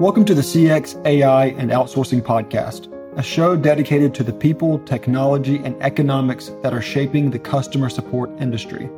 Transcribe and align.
Welcome 0.00 0.24
to 0.26 0.34
the 0.34 0.42
CX, 0.42 1.04
AI, 1.06 1.46
and 1.46 1.72
Outsourcing 1.72 2.22
Podcast, 2.22 2.86
a 3.18 3.22
show 3.22 3.56
dedicated 3.56 4.14
to 4.14 4.22
the 4.22 4.32
people, 4.32 4.78
technology, 4.78 5.56
and 5.64 5.74
economics 5.82 6.52
that 6.62 6.72
are 6.72 6.80
shaping 6.80 7.32
the 7.32 7.38
customer 7.40 7.88
support 7.88 8.30
industry. 8.40 8.88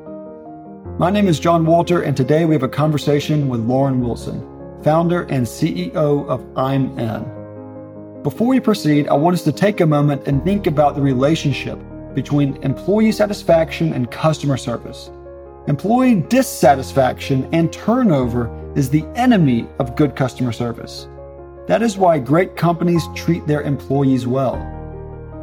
My 0.98 1.08
name 1.08 1.26
is 1.26 1.40
John 1.40 1.64
Walter, 1.64 2.02
and 2.02 2.14
today 2.14 2.44
we 2.44 2.54
have 2.54 2.64
a 2.64 2.68
conversation 2.68 3.48
with 3.48 3.62
Lauren 3.62 4.02
Wilson, 4.02 4.46
founder 4.82 5.22
and 5.22 5.46
CEO 5.46 6.28
of 6.28 6.42
ImIn. 6.52 8.22
Before 8.22 8.48
we 8.48 8.60
proceed, 8.60 9.08
I 9.08 9.14
want 9.14 9.32
us 9.32 9.44
to 9.44 9.52
take 9.52 9.80
a 9.80 9.86
moment 9.86 10.26
and 10.26 10.44
think 10.44 10.66
about 10.66 10.96
the 10.96 11.00
relationship 11.00 11.78
between 12.12 12.62
employee 12.62 13.12
satisfaction 13.12 13.94
and 13.94 14.10
customer 14.10 14.58
service. 14.58 15.10
Employee 15.66 16.16
dissatisfaction 16.16 17.48
and 17.54 17.72
turnover 17.72 18.54
is 18.76 18.88
the 18.88 19.04
enemy 19.14 19.66
of 19.78 19.96
good 19.96 20.14
customer 20.14 20.52
service. 20.52 21.08
That 21.66 21.82
is 21.82 21.96
why 21.96 22.18
great 22.18 22.56
companies 22.56 23.02
treat 23.14 23.46
their 23.46 23.62
employees 23.62 24.26
well. 24.26 24.56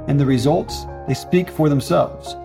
And 0.07 0.19
the 0.19 0.25
results, 0.25 0.85
they 1.07 1.13
speak 1.13 1.49
for 1.49 1.69
themselves. 1.69 2.35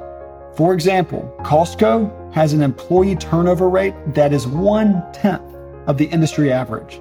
For 0.56 0.74
example, 0.74 1.34
Costco 1.40 2.32
has 2.32 2.52
an 2.52 2.62
employee 2.62 3.16
turnover 3.16 3.68
rate 3.68 3.94
that 4.14 4.32
is 4.32 4.46
one 4.46 5.02
tenth 5.12 5.42
of 5.86 5.98
the 5.98 6.06
industry 6.06 6.52
average. 6.52 7.00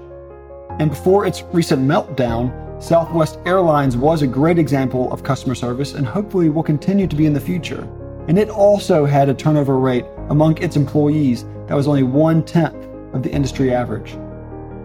And 0.79 0.89
before 0.89 1.25
its 1.25 1.43
recent 1.51 1.81
meltdown, 1.81 2.51
Southwest 2.81 3.37
Airlines 3.45 3.95
was 3.95 4.21
a 4.21 4.27
great 4.27 4.57
example 4.57 5.11
of 5.11 5.23
customer 5.23 5.53
service 5.53 5.93
and 5.93 6.05
hopefully 6.05 6.49
will 6.49 6.63
continue 6.63 7.07
to 7.07 7.15
be 7.15 7.25
in 7.25 7.33
the 7.33 7.39
future. 7.39 7.87
And 8.27 8.39
it 8.39 8.49
also 8.49 9.05
had 9.05 9.29
a 9.29 9.33
turnover 9.33 9.77
rate 9.77 10.05
among 10.29 10.57
its 10.57 10.75
employees 10.75 11.45
that 11.67 11.75
was 11.75 11.87
only 11.87 12.03
one 12.03 12.43
tenth 12.43 12.87
of 13.13 13.23
the 13.23 13.31
industry 13.31 13.73
average. 13.73 14.17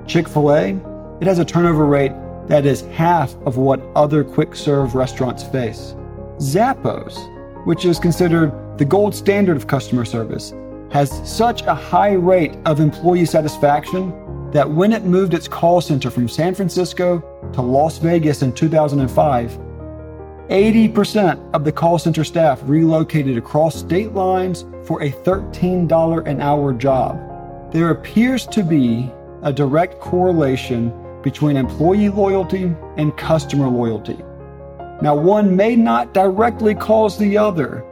Chick 0.07 0.29
fil 0.29 0.53
A, 0.53 0.80
it 1.21 1.27
has 1.27 1.39
a 1.39 1.45
turnover 1.45 1.87
rate 1.87 2.13
that 2.46 2.66
is 2.66 2.83
half 2.93 3.35
of 3.46 3.57
what 3.57 3.80
other 3.95 4.23
quick 4.23 4.55
serve 4.55 4.95
restaurants 4.95 5.43
face. 5.43 5.95
Zappos, 6.38 7.16
which 7.66 7.85
is 7.85 7.99
considered 7.99 8.52
the 8.79 8.85
gold 8.85 9.15
standard 9.15 9.57
of 9.57 9.66
customer 9.66 10.05
service, 10.05 10.52
has 10.93 11.10
such 11.29 11.63
a 11.63 11.74
high 11.74 12.13
rate 12.13 12.57
of 12.65 12.79
employee 12.79 13.24
satisfaction 13.24 14.13
that 14.52 14.71
when 14.71 14.93
it 14.93 15.05
moved 15.05 15.35
its 15.35 15.49
call 15.49 15.80
center 15.80 16.11
from 16.11 16.29
San 16.29 16.55
Francisco 16.55 17.21
to 17.52 17.61
Las 17.61 17.99
Vegas 17.99 18.43
in 18.43 18.52
2005, 18.52 19.59
80% 20.49 21.55
of 21.55 21.65
the 21.65 21.73
call 21.73 21.99
center 21.99 22.23
staff 22.23 22.61
relocated 22.65 23.37
across 23.37 23.74
state 23.74 24.13
lines 24.13 24.65
for 24.85 25.02
a 25.02 25.11
$13 25.11 26.27
an 26.27 26.40
hour 26.40 26.73
job. 26.73 27.26
There 27.72 27.90
appears 27.90 28.46
to 28.48 28.62
be 28.62 29.12
a 29.42 29.52
direct 29.52 30.00
correlation 30.00 30.92
between 31.22 31.56
employee 31.56 32.09
loyalty 32.09 32.72
and 32.96 33.16
customer 33.16 33.68
loyalty. 33.68 34.18
Now, 35.02 35.16
one 35.16 35.56
may 35.56 35.74
not 35.74 36.14
directly 36.14 36.74
cause 36.74 37.18
the 37.18 37.37
other, 37.37 37.84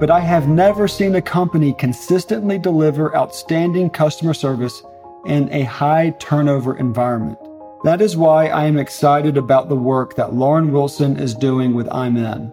but 0.00 0.10
I 0.10 0.18
have 0.18 0.48
never 0.48 0.88
seen 0.88 1.14
a 1.14 1.22
company 1.22 1.72
consistently 1.74 2.58
deliver 2.58 3.16
outstanding 3.16 3.90
customer 3.90 4.34
service 4.34 4.82
in 5.24 5.48
a 5.52 5.62
high 5.62 6.10
turnover 6.18 6.76
environment. 6.76 7.38
That 7.84 8.00
is 8.00 8.16
why 8.16 8.48
I 8.48 8.66
am 8.66 8.76
excited 8.76 9.36
about 9.36 9.68
the 9.68 9.76
work 9.76 10.16
that 10.16 10.34
Lauren 10.34 10.72
Wilson 10.72 11.16
is 11.18 11.34
doing 11.34 11.74
with 11.74 11.86
ImIn. 11.86 12.52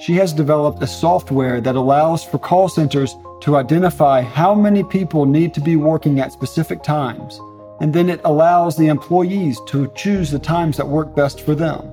She 0.00 0.14
has 0.14 0.32
developed 0.32 0.80
a 0.80 0.86
software 0.86 1.60
that 1.60 1.74
allows 1.74 2.22
for 2.22 2.38
call 2.38 2.68
centers 2.68 3.16
to 3.40 3.56
identify 3.56 4.22
how 4.22 4.54
many 4.54 4.84
people 4.84 5.26
need 5.26 5.52
to 5.54 5.60
be 5.60 5.74
working 5.74 6.20
at 6.20 6.32
specific 6.32 6.84
times, 6.84 7.40
and 7.80 7.92
then 7.92 8.08
it 8.08 8.20
allows 8.24 8.76
the 8.76 8.86
employees 8.86 9.58
to 9.66 9.90
choose 9.96 10.30
the 10.30 10.38
times 10.38 10.76
that 10.76 10.86
work 10.86 11.16
best 11.16 11.40
for 11.40 11.56
them. 11.56 11.92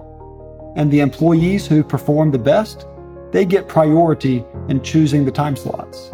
And 0.75 0.91
the 0.91 0.99
employees 0.99 1.65
who 1.65 1.83
perform 1.83 2.29
the 2.29 2.37
best, 2.37 2.85
they 3.31 3.43
get 3.43 3.67
priority 3.67 4.45
in 4.69 4.83
choosing 4.83 5.25
the 5.25 5.31
time 5.31 5.55
slots. 5.55 6.11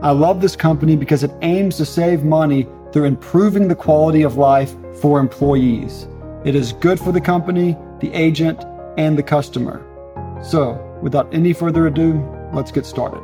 I 0.00 0.10
love 0.10 0.40
this 0.40 0.56
company 0.56 0.96
because 0.96 1.22
it 1.22 1.32
aims 1.42 1.76
to 1.76 1.84
save 1.84 2.24
money 2.24 2.66
through 2.92 3.04
improving 3.04 3.68
the 3.68 3.76
quality 3.76 4.22
of 4.22 4.38
life 4.38 4.74
for 5.02 5.20
employees. 5.20 6.08
It 6.46 6.54
is 6.54 6.72
good 6.72 6.98
for 6.98 7.12
the 7.12 7.20
company, 7.20 7.76
the 8.00 8.12
agent, 8.14 8.64
and 8.96 9.18
the 9.18 9.22
customer. 9.22 9.84
So, 10.42 10.92
without 11.04 11.32
any 11.34 11.52
further 11.52 11.86
ado, 11.86 12.26
let's 12.54 12.72
get 12.72 12.86
started. 12.86 13.22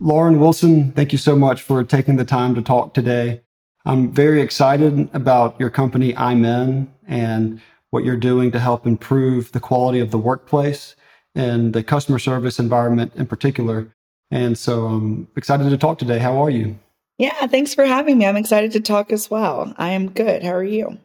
Lauren 0.00 0.40
Wilson, 0.40 0.90
thank 0.92 1.12
you 1.12 1.18
so 1.18 1.36
much 1.36 1.62
for 1.62 1.82
taking 1.84 2.16
the 2.16 2.24
time 2.24 2.54
to 2.56 2.60
talk 2.60 2.92
today. 2.92 3.40
I'm 3.86 4.12
very 4.12 4.42
excited 4.42 5.08
about 5.14 5.58
your 5.60 5.70
company, 5.70 6.12
ImIn, 6.14 6.88
and 7.06 7.62
what 7.90 8.04
you're 8.04 8.16
doing 8.16 8.50
to 8.50 8.58
help 8.58 8.86
improve 8.86 9.52
the 9.52 9.60
quality 9.60 10.00
of 10.00 10.10
the 10.10 10.18
workplace 10.18 10.96
and 11.36 11.72
the 11.72 11.84
customer 11.84 12.18
service 12.18 12.58
environment 12.58 13.12
in 13.14 13.26
particular. 13.26 13.94
And 14.32 14.58
so 14.58 14.86
I'm 14.86 15.28
excited 15.36 15.70
to 15.70 15.78
talk 15.78 15.98
today. 15.98 16.18
How 16.18 16.42
are 16.42 16.50
you? 16.50 16.76
Yeah, 17.18 17.46
thanks 17.46 17.72
for 17.72 17.86
having 17.86 18.18
me. 18.18 18.26
I'm 18.26 18.36
excited 18.36 18.72
to 18.72 18.80
talk 18.80 19.12
as 19.12 19.30
well. 19.30 19.72
I 19.78 19.90
am 19.90 20.10
good. 20.10 20.42
How 20.42 20.54
are 20.54 20.64
you? 20.64 20.98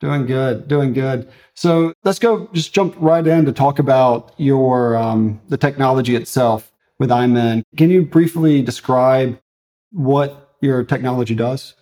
Doing 0.00 0.26
good, 0.26 0.68
doing 0.68 0.92
good. 0.92 1.28
So 1.54 1.92
let's 2.04 2.20
go, 2.20 2.48
just 2.52 2.72
jump 2.72 2.94
right 2.98 3.26
in 3.26 3.44
to 3.46 3.52
talk 3.52 3.80
about 3.80 4.32
your 4.36 4.96
um, 4.96 5.40
the 5.48 5.56
technology 5.56 6.14
itself 6.14 6.72
with 6.98 7.10
ImIn. 7.10 7.62
Can 7.76 7.90
you 7.90 8.04
briefly 8.04 8.62
describe 8.62 9.40
what 9.90 10.56
your 10.60 10.84
technology 10.84 11.34
does? 11.34 11.74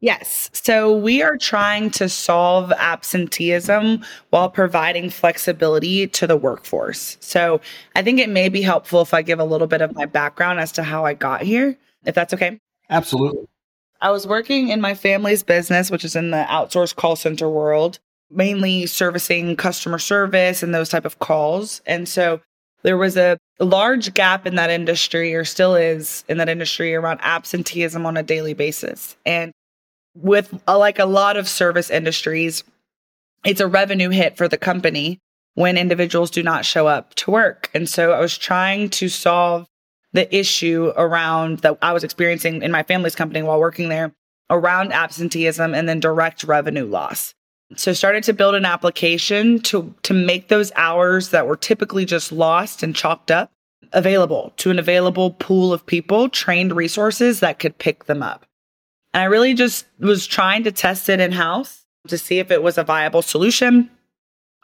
Yes. 0.00 0.48
So 0.54 0.96
we 0.96 1.20
are 1.20 1.36
trying 1.36 1.90
to 1.90 2.08
solve 2.08 2.72
absenteeism 2.72 4.02
while 4.30 4.48
providing 4.48 5.10
flexibility 5.10 6.06
to 6.06 6.26
the 6.26 6.38
workforce. 6.38 7.18
So 7.20 7.60
I 7.94 8.02
think 8.02 8.18
it 8.18 8.30
may 8.30 8.48
be 8.48 8.62
helpful 8.62 9.02
if 9.02 9.12
I 9.12 9.20
give 9.20 9.40
a 9.40 9.44
little 9.44 9.66
bit 9.66 9.82
of 9.82 9.94
my 9.94 10.06
background 10.06 10.58
as 10.58 10.72
to 10.72 10.82
how 10.82 11.04
I 11.04 11.12
got 11.12 11.42
here, 11.42 11.76
if 12.06 12.14
that's 12.14 12.32
okay. 12.32 12.58
Absolutely. 12.88 13.46
I 14.00 14.10
was 14.10 14.26
working 14.26 14.68
in 14.68 14.80
my 14.80 14.94
family's 14.94 15.42
business, 15.42 15.90
which 15.90 16.04
is 16.04 16.16
in 16.16 16.30
the 16.30 16.44
outsourced 16.48 16.96
call 16.96 17.16
center 17.16 17.48
world, 17.48 17.98
mainly 18.30 18.86
servicing 18.86 19.56
customer 19.56 19.98
service 19.98 20.62
and 20.62 20.74
those 20.74 20.88
type 20.88 21.04
of 21.04 21.18
calls. 21.18 21.82
And 21.86 22.08
so 22.08 22.40
there 22.82 22.96
was 22.96 23.16
a 23.16 23.38
large 23.58 24.14
gap 24.14 24.46
in 24.46 24.54
that 24.54 24.70
industry, 24.70 25.34
or 25.34 25.44
still 25.44 25.74
is 25.74 26.24
in 26.28 26.38
that 26.38 26.48
industry, 26.48 26.94
around 26.94 27.20
absenteeism 27.22 28.06
on 28.06 28.16
a 28.16 28.22
daily 28.22 28.54
basis. 28.54 29.16
And 29.26 29.52
with 30.16 30.52
a, 30.66 30.72
uh, 30.72 30.78
like 30.78 30.98
a 30.98 31.04
lot 31.04 31.36
of 31.36 31.48
service 31.48 31.90
industries, 31.90 32.64
it's 33.44 33.60
a 33.60 33.66
revenue 33.66 34.10
hit 34.10 34.36
for 34.36 34.48
the 34.48 34.58
company 34.58 35.18
when 35.54 35.76
individuals 35.76 36.30
do 36.30 36.42
not 36.42 36.64
show 36.64 36.86
up 36.86 37.14
to 37.16 37.30
work. 37.30 37.70
And 37.74 37.88
so 37.88 38.12
I 38.12 38.20
was 38.20 38.38
trying 38.38 38.88
to 38.90 39.08
solve 39.08 39.66
the 40.12 40.34
issue 40.34 40.92
around 40.96 41.58
that 41.58 41.78
I 41.82 41.92
was 41.92 42.04
experiencing 42.04 42.62
in 42.62 42.72
my 42.72 42.82
family's 42.82 43.14
company 43.14 43.42
while 43.42 43.60
working 43.60 43.88
there 43.88 44.12
around 44.48 44.92
absenteeism 44.92 45.74
and 45.74 45.88
then 45.88 46.00
direct 46.00 46.44
revenue 46.44 46.86
loss. 46.86 47.34
So 47.76 47.92
started 47.92 48.24
to 48.24 48.32
build 48.32 48.56
an 48.56 48.64
application 48.64 49.60
to 49.60 49.94
to 50.02 50.12
make 50.12 50.48
those 50.48 50.72
hours 50.74 51.28
that 51.28 51.46
were 51.46 51.56
typically 51.56 52.04
just 52.04 52.32
lost 52.32 52.82
and 52.82 52.96
chalked 52.96 53.30
up 53.30 53.50
available 53.92 54.52
to 54.56 54.70
an 54.70 54.78
available 54.78 55.32
pool 55.32 55.72
of 55.72 55.86
people, 55.86 56.28
trained 56.28 56.74
resources 56.74 57.40
that 57.40 57.58
could 57.58 57.78
pick 57.78 58.04
them 58.04 58.22
up. 58.22 58.44
And 59.14 59.22
I 59.22 59.26
really 59.26 59.54
just 59.54 59.86
was 59.98 60.26
trying 60.26 60.64
to 60.64 60.72
test 60.72 61.08
it 61.08 61.20
in 61.20 61.32
house 61.32 61.84
to 62.08 62.18
see 62.18 62.38
if 62.38 62.50
it 62.50 62.62
was 62.62 62.76
a 62.78 62.84
viable 62.84 63.22
solution. 63.22 63.90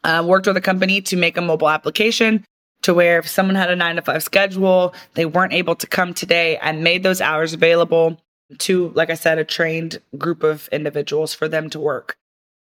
Uh, 0.05 0.25
worked 0.25 0.47
with 0.47 0.57
a 0.57 0.61
company 0.61 1.01
to 1.01 1.17
make 1.17 1.37
a 1.37 1.41
mobile 1.41 1.69
application 1.69 2.45
to 2.87 2.95
where 2.95 3.19
if 3.19 3.29
someone 3.29 3.57
had 3.57 3.69
a 3.69 3.75
nine 3.75 3.97
to 3.97 4.03
five 4.03 4.23
schedule, 4.23 4.95
they 5.15 5.27
weren't 5.27 5.53
able 5.53 5.75
to 5.75 5.89
come 5.89 6.15
today 6.15 6.57
I 6.63 6.71
made 6.71 7.03
those 7.03 7.21
hours 7.21 7.53
available 7.53 8.17
to, 8.59 8.93
like 8.95 9.11
I 9.11 9.15
said, 9.15 9.39
a 9.39 9.45
trained 9.45 10.01
group 10.17 10.45
of 10.45 10.69
individuals 10.71 11.35
for 11.35 11.49
them 11.49 11.69
to 11.71 11.81
work. 11.81 12.17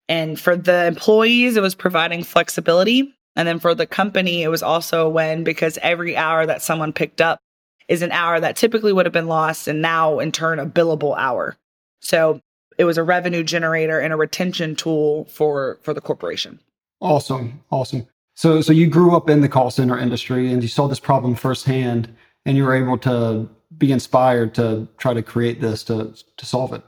And 0.09 0.39
for 0.39 0.56
the 0.56 0.88
employees, 0.88 1.56
it 1.56 1.62
was 1.62 1.75
providing 1.75 2.24
flexibility. 2.24 3.13
And 3.36 3.47
then 3.47 3.59
for 3.59 3.75
the 3.75 3.86
company, 3.86 4.41
it 4.41 4.47
was 4.47 4.63
also 4.63 5.06
a 5.06 5.09
win 5.09 5.44
because 5.44 5.77
every 5.83 6.18
hour 6.18 6.47
that 6.47 6.63
someone 6.63 6.94
picked 6.94 7.21
up 7.21 7.39
is 7.88 8.01
an 8.01 8.12
hour 8.12 8.39
that 8.39 8.56
typically 8.56 8.94
would 8.94 9.06
have 9.06 9.13
been 9.13 9.27
lost 9.27 9.68
and 9.68 9.83
now 9.83 10.18
in 10.18 10.31
turn 10.31 10.57
a 10.57 10.65
billable 10.65 11.15
hour. 11.15 11.56
So 12.01 12.41
it 12.80 12.86
was 12.86 12.97
a 12.97 13.03
revenue 13.03 13.44
generator 13.44 14.00
and 14.00 14.12
a 14.12 14.18
retention 14.18 14.75
tool 14.75 15.25
for 15.25 15.77
for 15.83 15.94
the 15.94 16.01
corporation. 16.01 16.59
Awesome. 17.00 17.62
Awesome. 17.69 18.07
So, 18.38 18.62
so 18.62 18.72
you 18.72 18.86
grew 18.86 19.18
up 19.18 19.31
in 19.31 19.42
the 19.42 19.50
call 19.50 19.72
center 19.72 19.98
industry 19.98 20.54
and 20.54 20.62
you 20.62 20.69
saw 20.69 20.86
this 20.88 21.00
problem 21.00 21.34
firsthand, 21.34 22.16
and 22.45 22.56
you 22.56 22.66
were 22.66 22.75
able 22.75 23.00
to 23.00 23.50
be 23.75 23.92
inspired 23.92 24.54
to 24.54 24.88
try 25.00 25.16
to 25.16 25.24
create 25.24 25.60
this 25.60 25.84
to 25.86 26.13
to 26.38 26.45
solve 26.45 26.72
it. 26.72 26.84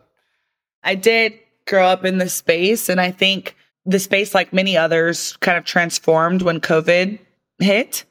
I 0.83 0.93
did 0.93 1.33
grow 1.65 1.87
up 1.87 2.05
in 2.05 2.19
the 2.19 2.29
space, 2.29 2.87
and 2.87 3.01
I 3.01 3.09
think 3.09 3.55
the 3.83 3.97
space, 3.97 4.35
like 4.35 4.53
many 4.53 4.77
others, 4.77 5.37
kind 5.37 5.57
of 5.57 5.65
transformed 5.65 6.43
when 6.43 6.61
COVID 6.61 7.17
hit. 7.57 8.05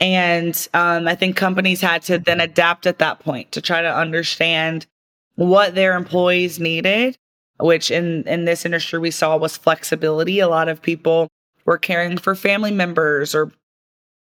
And 0.00 0.68
um, 0.72 1.06
I 1.06 1.14
think 1.16 1.36
companies 1.36 1.82
had 1.82 2.00
to 2.04 2.18
then 2.18 2.40
adapt 2.40 2.86
at 2.86 3.00
that 3.00 3.20
point 3.20 3.52
to 3.52 3.60
try 3.60 3.82
to 3.82 3.94
understand 3.94 4.86
what 5.34 5.74
their 5.74 5.96
employees 5.96 6.58
needed 6.58 7.18
which 7.58 7.90
in 7.90 8.26
in 8.26 8.46
this 8.46 8.64
industry 8.64 8.98
we 8.98 9.10
saw 9.10 9.36
was 9.36 9.54
flexibility. 9.54 10.40
A 10.40 10.48
lot 10.48 10.68
of 10.68 10.80
people 10.80 11.28
were 11.70 11.78
caring 11.78 12.18
for 12.18 12.34
family 12.34 12.72
members 12.72 13.32
or 13.32 13.52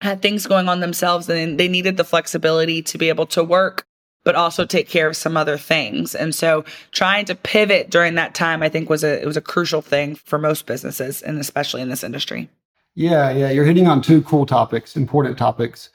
had 0.00 0.20
things 0.20 0.48
going 0.48 0.69
on 0.69 0.81
themselves 0.81 1.28
and 1.28 1.60
they 1.60 1.69
needed 1.69 1.96
the 1.96 2.02
flexibility 2.02 2.82
to 2.82 2.98
be 2.98 3.08
able 3.08 3.25
to 3.25 3.44
work 3.44 3.87
but 4.25 4.34
also 4.34 4.66
take 4.66 4.88
care 4.88 5.06
of 5.06 5.16
some 5.16 5.37
other 5.37 5.56
things. 5.56 6.12
And 6.12 6.34
so 6.34 6.64
trying 6.90 7.26
to 7.26 7.37
pivot 7.37 7.88
during 7.88 8.16
that 8.16 8.34
time 8.34 8.64
I 8.64 8.69
think 8.69 8.90
was 8.90 9.04
a 9.04 9.22
it 9.22 9.26
was 9.26 9.37
a 9.37 9.40
crucial 9.40 9.81
thing 9.81 10.16
for 10.16 10.40
most 10.40 10.66
businesses 10.66 11.22
and 11.22 11.38
especially 11.38 11.82
in 11.82 11.88
this 11.88 12.02
industry. 12.02 12.50
Yeah, 12.96 13.31
yeah, 13.31 13.50
you're 13.50 13.64
hitting 13.64 13.87
on 13.87 14.02
two 14.02 14.22
cool 14.22 14.44
topics, 14.44 14.96
important 14.96 15.38
topics. 15.38 15.90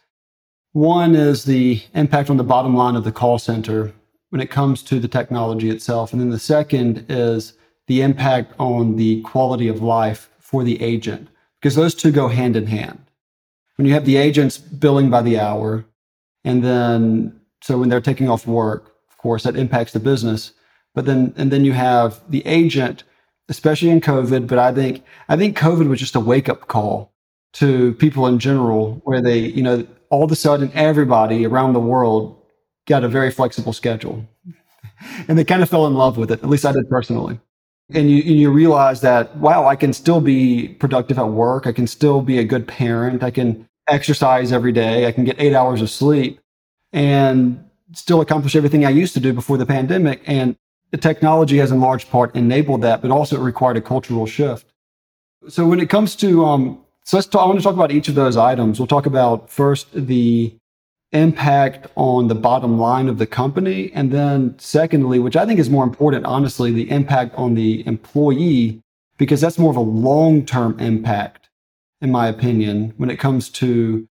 One 0.71 1.15
is 1.15 1.43
the 1.43 1.83
impact 1.93 2.29
on 2.29 2.37
the 2.37 2.45
bottom 2.45 2.77
line 2.77 2.95
of 2.95 3.03
the 3.03 3.11
call 3.11 3.39
center 3.39 3.91
when 4.29 4.39
it 4.39 4.49
comes 4.49 4.83
to 4.83 5.01
the 5.01 5.09
technology 5.09 5.69
itself. 5.69 6.13
And 6.13 6.21
then 6.21 6.29
the 6.29 6.39
second 6.39 7.05
is 7.09 7.53
the 7.87 8.01
impact 8.03 8.53
on 8.57 8.95
the 8.95 9.21
quality 9.23 9.67
of 9.67 9.81
life 9.81 10.29
for 10.51 10.65
the 10.65 10.81
agent, 10.81 11.29
because 11.61 11.75
those 11.75 11.93
two 11.93 12.11
go 12.11 12.27
hand 12.27 12.55
in 12.55 12.67
hand. 12.67 12.99
When 13.75 13.85
you 13.85 13.93
have 13.93 14.05
the 14.05 14.17
agents 14.17 14.57
billing 14.57 15.09
by 15.09 15.21
the 15.21 15.39
hour, 15.39 15.85
and 16.43 16.63
then 16.63 17.39
so 17.61 17.77
when 17.77 17.89
they're 17.89 18.01
taking 18.01 18.29
off 18.29 18.47
work, 18.47 18.95
of 19.09 19.17
course, 19.17 19.43
that 19.43 19.55
impacts 19.55 19.93
the 19.93 19.99
business. 19.99 20.53
But 20.95 21.05
then, 21.05 21.33
and 21.37 21.51
then 21.51 21.63
you 21.63 21.73
have 21.73 22.19
the 22.29 22.45
agent, 22.45 23.03
especially 23.49 23.89
in 23.89 24.01
COVID. 24.01 24.47
But 24.47 24.59
I 24.59 24.73
think, 24.73 25.03
I 25.29 25.37
think 25.37 25.57
COVID 25.57 25.87
was 25.87 25.99
just 25.99 26.15
a 26.15 26.19
wake 26.19 26.49
up 26.49 26.67
call 26.67 27.13
to 27.53 27.93
people 27.93 28.27
in 28.27 28.39
general, 28.39 29.01
where 29.03 29.21
they, 29.21 29.39
you 29.39 29.61
know, 29.61 29.85
all 30.09 30.23
of 30.23 30.31
a 30.31 30.35
sudden 30.35 30.71
everybody 30.73 31.45
around 31.45 31.73
the 31.73 31.79
world 31.79 32.41
got 32.87 33.03
a 33.03 33.07
very 33.07 33.31
flexible 33.31 33.73
schedule. 33.73 34.25
and 35.27 35.37
they 35.37 35.43
kind 35.43 35.61
of 35.61 35.69
fell 35.69 35.87
in 35.87 35.93
love 35.93 36.17
with 36.17 36.31
it. 36.31 36.43
At 36.43 36.49
least 36.49 36.65
I 36.65 36.71
did 36.71 36.89
personally. 36.89 37.39
And 37.93 38.09
you, 38.09 38.17
and 38.17 38.39
you 38.39 38.51
realize 38.51 39.01
that, 39.01 39.35
wow, 39.37 39.65
I 39.65 39.75
can 39.75 39.93
still 39.93 40.21
be 40.21 40.69
productive 40.79 41.19
at 41.19 41.27
work. 41.27 41.67
I 41.67 41.71
can 41.71 41.87
still 41.87 42.21
be 42.21 42.37
a 42.39 42.43
good 42.43 42.67
parent. 42.67 43.23
I 43.23 43.31
can 43.31 43.67
exercise 43.87 44.51
every 44.51 44.71
day. 44.71 45.07
I 45.07 45.11
can 45.11 45.23
get 45.25 45.35
eight 45.39 45.53
hours 45.53 45.81
of 45.81 45.89
sleep 45.89 46.39
and 46.93 47.63
still 47.93 48.21
accomplish 48.21 48.55
everything 48.55 48.85
I 48.85 48.89
used 48.89 49.13
to 49.15 49.19
do 49.19 49.33
before 49.33 49.57
the 49.57 49.65
pandemic. 49.65 50.21
And 50.25 50.55
the 50.91 50.97
technology 50.97 51.57
has 51.57 51.71
in 51.71 51.81
large 51.81 52.09
part 52.09 52.35
enabled 52.35 52.81
that, 52.81 53.01
but 53.01 53.11
also 53.11 53.37
it 53.37 53.43
required 53.43 53.77
a 53.77 53.81
cultural 53.81 54.25
shift. 54.25 54.67
So 55.49 55.65
when 55.65 55.79
it 55.79 55.89
comes 55.89 56.15
to, 56.17 56.45
um, 56.45 56.83
so 57.03 57.17
let's 57.17 57.27
talk, 57.27 57.43
I 57.43 57.45
want 57.47 57.59
to 57.59 57.63
talk 57.63 57.73
about 57.73 57.91
each 57.91 58.07
of 58.07 58.15
those 58.15 58.37
items. 58.37 58.79
We'll 58.79 58.87
talk 58.87 59.05
about 59.05 59.49
first 59.49 59.87
the 59.93 60.53
impact 61.11 61.87
on 61.95 62.27
the 62.27 62.35
bottom 62.35 62.79
line 62.79 63.09
of 63.09 63.17
the 63.17 63.27
company. 63.27 63.91
And 63.93 64.11
then 64.11 64.57
secondly, 64.57 65.19
which 65.19 65.35
I 65.35 65.45
think 65.45 65.59
is 65.59 65.69
more 65.69 65.83
important, 65.83 66.25
honestly, 66.25 66.71
the 66.71 66.89
impact 66.89 67.35
on 67.35 67.55
the 67.55 67.85
employee, 67.85 68.81
because 69.17 69.41
that's 69.41 69.59
more 69.59 69.71
of 69.71 69.77
a 69.77 69.81
long-term 69.81 70.79
impact, 70.79 71.49
in 71.99 72.11
my 72.11 72.27
opinion, 72.27 72.93
when 72.97 73.09
it 73.09 73.17
comes 73.19 73.49
to 73.49 74.07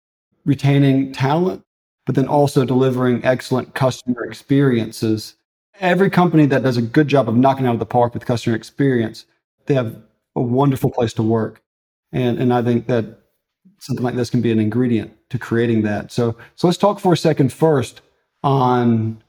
retaining 0.45 1.13
talent, 1.13 1.63
but 2.05 2.15
then 2.15 2.27
also 2.27 2.65
delivering 2.65 3.25
excellent 3.25 3.75
customer 3.75 4.25
experiences. 4.25 5.37
Every 5.81 6.11
company 6.11 6.47
that 6.47 6.63
does 6.63 6.77
a 6.77 6.83
good 6.83 7.07
job 7.07 7.29
of 7.29 7.37
knocking 7.37 7.67
out 7.67 7.75
of 7.75 7.79
the 7.79 7.87
park 7.87 8.15
with 8.15 8.27
customer 8.27 8.57
experience, 8.57 9.25
they 9.67 9.75
have 9.75 10.03
a 10.35 10.41
wonderful 10.41 10.91
place 10.91 11.13
to 11.15 11.23
work. 11.23 11.63
And, 12.11 12.39
and 12.39 12.53
I 12.53 12.63
think 12.63 12.87
that 12.87 13.21
something 13.79 14.05
like 14.05 14.15
this 14.15 14.31
can 14.31 14.41
be 14.41 14.53
an 14.53 14.59
ingredient 14.59 15.13
to 15.31 15.39
creating 15.39 15.83
that. 15.83 16.13
So, 16.13 16.37
so 16.57 16.67
let's 16.67 16.79
talk 16.79 17.01
for 17.01 17.13
a 17.13 17.17
second 17.17 17.53
first 17.53 18.01
on 18.43 19.23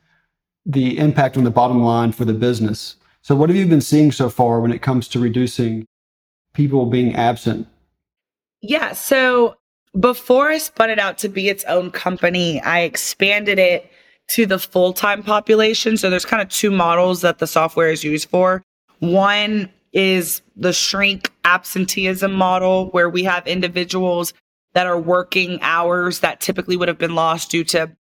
the 0.66 0.98
impact 0.98 1.38
on 1.38 1.44
the 1.44 1.52
bottom 1.52 1.84
line 1.84 2.12
for 2.12 2.26
the 2.26 2.34
business. 2.34 2.96
So, 3.22 3.36
what 3.36 3.50
have 3.50 3.58
you 3.58 3.66
been 3.66 3.82
seeing 3.82 4.12
so 4.12 4.30
far 4.30 4.60
when 4.60 4.72
it 4.72 4.82
comes 4.82 5.08
to 5.10 5.20
reducing 5.20 5.86
people 6.54 6.86
being 6.86 7.16
absent? 7.16 7.68
Yeah. 8.62 8.94
So, 8.94 9.56
before 10.00 10.50
I 10.50 10.58
spun 10.58 10.90
it 10.90 11.00
out 11.00 11.18
to 11.20 11.30
be 11.30 11.50
its 11.50 11.64
own 11.66 11.92
company, 11.92 12.62
I 12.62 12.82
expanded 12.82 13.60
it 13.60 13.92
to 14.30 14.46
the 14.46 14.60
full 14.60 14.94
time 14.94 15.24
population. 15.24 15.98
So, 15.98 16.10
there's 16.10 16.26
kind 16.26 16.42
of 16.42 16.50
two 16.50 16.72
models 16.72 17.22
that 17.22 17.40
the 17.40 17.48
software 17.48 17.92
is 17.92 18.04
used 18.04 18.30
for. 18.30 18.64
One 19.00 19.70
is 19.92 20.42
the 20.56 20.74
shrink 20.74 21.32
absenteeism 21.50 22.32
model, 22.32 22.90
where 22.92 23.10
we 23.10 23.24
have 23.24 23.48
individuals 23.48 24.34
that 24.74 24.86
are 24.86 25.00
working 25.00 25.60
hours 25.62 26.20
that 26.20 26.40
typically 26.40 26.78
would 26.78 26.88
have 26.88 26.98
been 26.98 27.16
lost 27.16 27.50
due 27.50 27.64
to 27.66 27.96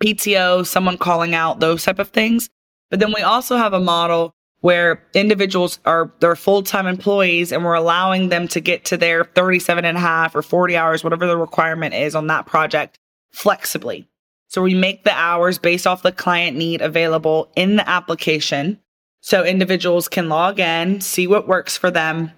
PTO, 0.00 0.66
someone 0.66 0.98
calling 0.98 1.34
out, 1.34 1.60
those 1.60 1.84
type 1.84 1.98
of 1.98 2.08
things. 2.08 2.50
But 2.90 3.00
then 3.00 3.12
we 3.12 3.22
also 3.22 3.56
have 3.56 3.72
a 3.72 3.80
model 3.80 4.34
where 4.60 5.02
individuals 5.14 5.78
are 5.84 6.12
they're 6.20 6.34
full-time 6.34 6.86
employees 6.86 7.52
and 7.52 7.64
we're 7.64 7.74
allowing 7.74 8.30
them 8.30 8.48
to 8.48 8.60
get 8.60 8.84
to 8.86 8.96
their 8.96 9.24
37 9.24 9.84
and 9.84 9.96
a 9.96 10.00
half 10.00 10.34
or 10.34 10.42
40 10.42 10.76
hours, 10.76 11.04
whatever 11.04 11.26
the 11.26 11.36
requirement 11.36 11.94
is 11.94 12.14
on 12.14 12.26
that 12.28 12.46
project 12.46 12.98
flexibly. 13.30 14.08
So 14.48 14.62
we 14.62 14.74
make 14.74 15.04
the 15.04 15.12
hours 15.12 15.58
based 15.58 15.86
off 15.86 16.02
the 16.02 16.12
client 16.12 16.56
need 16.56 16.80
available 16.80 17.50
in 17.56 17.76
the 17.76 17.88
application. 17.88 18.80
So 19.20 19.44
individuals 19.44 20.08
can 20.08 20.28
log 20.28 20.60
in, 20.60 21.00
see 21.00 21.26
what 21.26 21.48
works 21.48 21.76
for 21.76 21.90
them, 21.90 22.30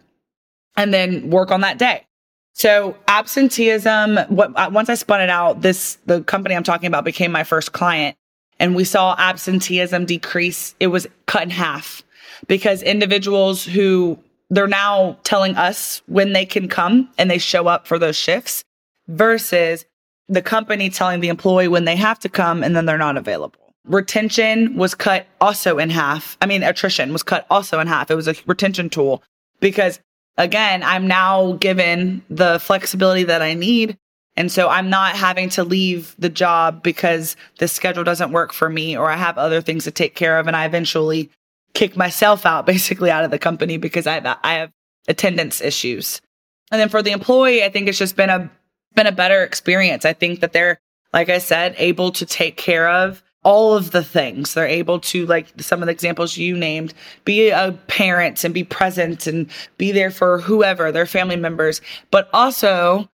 and 0.76 0.93
then 0.93 1.31
work 1.31 1.50
on 1.50 1.62
that 1.62 1.78
day. 1.78 2.06
So 2.52 2.96
absenteeism, 3.06 4.17
what, 4.28 4.52
uh, 4.56 4.70
once 4.73 4.88
I 4.88 4.94
spun 4.94 5.20
it 5.20 5.28
out, 5.28 5.61
this, 5.61 5.99
the 6.06 6.23
company 6.23 6.55
I'm 6.55 6.62
talking 6.62 6.87
about 6.87 7.05
became 7.05 7.31
my 7.31 7.44
first 7.44 7.73
client 7.73 8.17
and 8.58 8.75
we 8.75 8.84
saw 8.84 9.14
absenteeism 9.19 10.06
decrease. 10.06 10.75
It 10.81 10.87
was 10.87 11.06
cut 11.26 11.43
in 11.43 11.50
half 11.50 12.02
because 12.49 12.82
individuals 12.82 13.64
who 13.64 14.19
they're 14.49 14.67
now 14.67 15.19
telling 15.23 15.56
us 15.56 16.02
when 16.06 16.32
they 16.32 16.46
can 16.46 16.69
come 16.69 17.11
and 17.19 17.31
they 17.31 17.38
show 17.38 17.67
up 17.67 17.87
for 17.87 17.99
those 17.99 18.17
shifts 18.17 18.64
versus 19.08 19.84
the 20.29 20.43
company 20.43 20.90
telling 20.90 21.20
the 21.20 21.29
employee 21.29 21.69
when 21.69 21.84
they 21.84 21.96
have 21.96 22.19
to 22.20 22.29
come 22.29 22.62
and 22.62 22.75
then 22.75 22.87
they're 22.87 22.99
not 22.99 23.17
available. 23.17 23.75
Retention 23.84 24.76
was 24.76 24.94
cut 24.94 25.26
also 25.40 25.79
in 25.79 25.90
half. 25.90 26.37
I 26.40 26.46
mean, 26.46 26.62
attrition 26.62 27.12
was 27.12 27.22
cut 27.22 27.46
also 27.50 27.79
in 27.79 27.87
half. 27.87 28.11
It 28.11 28.17
was 28.17 28.29
a 28.29 28.34
retention 28.46 28.90
tool 28.90 29.22
because 29.61 30.00
again, 30.36 30.82
I'm 30.82 31.06
now 31.06 31.52
given 31.52 32.22
the 32.28 32.58
flexibility 32.58 33.24
that 33.24 33.42
I 33.42 33.54
need. 33.54 33.96
And 34.36 34.52
so 34.52 34.68
I'm 34.68 34.90
not 34.90 35.16
having 35.16 35.48
to 35.50 35.64
leave 35.64 36.14
the 36.18 36.28
job 36.28 36.82
because 36.82 37.36
the 37.58 37.68
schedule 37.68 38.04
doesn't 38.04 38.32
work 38.32 38.52
for 38.52 38.68
me 38.68 38.96
or 38.96 39.10
I 39.10 39.16
have 39.16 39.38
other 39.38 39.62
things 39.62 39.84
to 39.84 39.90
take 39.90 40.14
care 40.14 40.38
of. 40.38 40.46
And 40.46 40.54
I 40.54 40.66
eventually 40.66 41.30
kick 41.74 41.96
myself 41.96 42.44
out 42.44 42.66
basically 42.66 43.10
out 43.10 43.24
of 43.24 43.31
the 43.31 43.38
company 43.38 43.78
because 43.78 44.06
I 44.06 44.20
have, 44.20 44.38
I 44.43 44.55
have 44.55 44.72
attendance 45.08 45.60
issues. 45.60 46.20
And 46.70 46.81
then 46.81 46.88
for 46.88 47.02
the 47.02 47.12
employee, 47.12 47.64
I 47.64 47.70
think 47.70 47.88
it's 47.88 47.98
just 47.98 48.16
been 48.16 48.31
a, 48.31 48.50
been 48.94 49.06
a 49.06 49.12
better 49.12 49.43
experience. 49.43 50.05
I 50.05 50.12
think 50.12 50.40
that 50.40 50.52
they're, 50.52 50.81
like 51.12 51.28
I 51.28 51.38
said, 51.38 51.74
able 51.78 52.10
to 52.12 52.26
take 52.26 52.56
care 52.56 52.88
of 52.88 53.22
all 53.46 53.76
of 53.76 53.93
the 53.93 54.03
things. 54.03 54.55
They're 54.55 54.67
able 54.67 54.98
to, 54.98 55.24
like 55.24 55.46
some 55.62 55.81
of 55.81 55.86
the 55.86 55.93
examples 55.93 56.36
you 56.36 56.56
named, 56.56 56.93
be 57.24 57.50
a 57.50 57.79
parent 57.86 58.43
and 58.43 58.53
be 58.53 58.65
present 58.65 59.29
and 59.29 59.48
be 59.79 59.93
there 59.93 60.10
for 60.10 60.41
whoever, 60.41 60.91
their 60.91 61.06
family 61.06 61.36
members, 61.36 61.81
but 62.10 62.29
also 62.32 63.08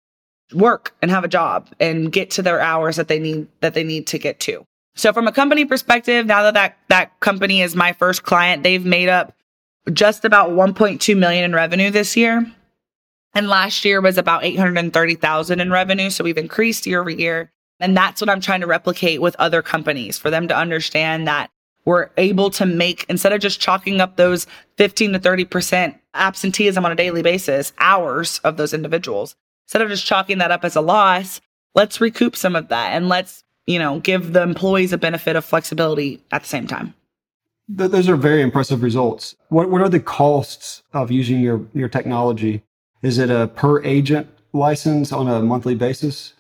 work 0.54 0.96
and 1.02 1.10
have 1.10 1.24
a 1.24 1.28
job 1.28 1.68
and 1.80 2.12
get 2.12 2.30
to 2.32 2.44
their 2.44 2.62
hours 2.62 2.98
that 2.98 3.08
they 3.08 3.18
need, 3.18 3.48
that 3.62 3.74
they 3.74 3.84
need 3.84 4.06
to 4.06 4.20
get 4.20 4.40
to. 4.42 4.64
So 4.96 5.12
from 5.14 5.28
a 5.28 5.32
company 5.32 5.66
perspective, 5.66 6.28
now 6.28 6.44
that 6.44 6.54
that, 6.54 6.78
that 6.90 7.20
company 7.22 7.64
is 7.64 7.76
my 7.76 7.94
first 7.94 8.22
client, 8.22 8.62
they've 8.62 8.86
made 8.86 9.10
up 9.10 9.34
just 9.92 10.26
about 10.26 10.52
1.2 10.52 11.18
million 11.18 11.44
in 11.44 11.54
revenue 11.54 11.90
this 11.90 12.16
year. 12.16 12.46
And 13.34 13.48
last 13.48 13.84
year 13.84 14.00
was 14.00 14.20
about 14.20 14.44
830,000 14.44 15.60
in 15.60 15.72
revenue. 15.72 16.12
So 16.12 16.24
we've 16.24 16.38
increased 16.38 16.86
year 16.86 17.02
over 17.02 17.10
year. 17.10 17.52
And 17.80 17.96
that's 17.96 18.22
what 18.22 18.30
I'm 18.30 18.42
trying 18.42 18.62
to 18.62 18.68
replicate 18.68 19.22
with 19.22 19.36
other 19.40 19.62
companies 19.62 20.18
for 20.18 20.30
them 20.30 20.48
to 20.48 20.56
understand 20.56 21.28
that 21.28 21.50
we're 21.86 22.10
able 22.18 22.50
to 22.52 22.66
make, 22.66 23.06
instead 23.10 23.34
of 23.34 23.40
just 23.40 23.60
chalking 23.60 24.02
up 24.02 24.16
those 24.16 24.46
15 24.78 25.14
to 25.14 25.20
30% 25.20 25.98
absenteeism 26.14 26.86
on 26.86 26.92
a 26.92 26.96
daily 26.96 27.22
basis, 27.22 27.74
hours 27.80 28.40
of 28.44 28.58
those 28.58 28.74
individuals, 28.74 29.36
instead 29.66 29.82
of 29.82 29.90
just 29.90 30.06
chalking 30.06 30.40
that 30.40 30.52
up 30.52 30.66
as 30.66 30.76
a 30.76 30.82
loss, 30.82 31.42
let's 31.76 32.02
recoup 32.02 32.36
some 32.36 32.56
of 32.56 32.68
that 32.68 32.92
and 32.94 33.08
let's, 33.08 33.44
you 33.66 33.80
know, 33.80 34.00
give 34.00 34.34
the 34.34 34.42
employees 34.42 34.94
a 34.94 34.98
benefit 34.98 35.36
of 35.36 35.46
flexibility 35.46 36.22
at 36.32 36.42
the 36.42 36.48
same 36.48 36.68
time. 36.68 36.94
Those 37.68 38.10
are 38.10 38.16
very 38.16 38.42
impressive 38.42 38.82
results. 38.82 39.36
What, 39.50 39.70
what 39.70 39.82
are 39.82 39.90
the 39.90 40.00
costs 40.00 40.82
of 40.92 41.12
using 41.12 41.40
your, 41.40 41.66
your 41.74 41.88
technology? 41.88 42.64
Is 43.04 43.20
it 43.20 43.30
a 43.30 43.48
per 43.48 43.82
agent 43.84 44.28
license 44.54 45.12
on 45.12 45.28
a 45.28 45.42
monthly 45.42 45.76
basis? 45.76 46.34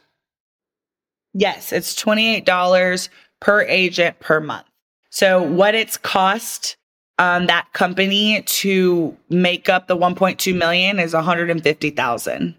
Yes, 1.34 1.72
it's 1.72 1.96
$28 1.96 3.10
per 3.40 3.62
agent 3.64 4.20
per 4.20 4.40
month. 4.40 4.66
So 5.10 5.42
what 5.42 5.76
it's 5.76 5.98
cost 5.98 6.78
um, 7.20 7.48
that 7.48 7.72
company 7.74 8.42
to 8.44 9.16
make 9.30 9.68
up 9.68 9.88
the 9.88 9.98
1.2 9.98 10.58
million 10.58 11.00
is 11.00 11.14
150,000. 11.14 12.56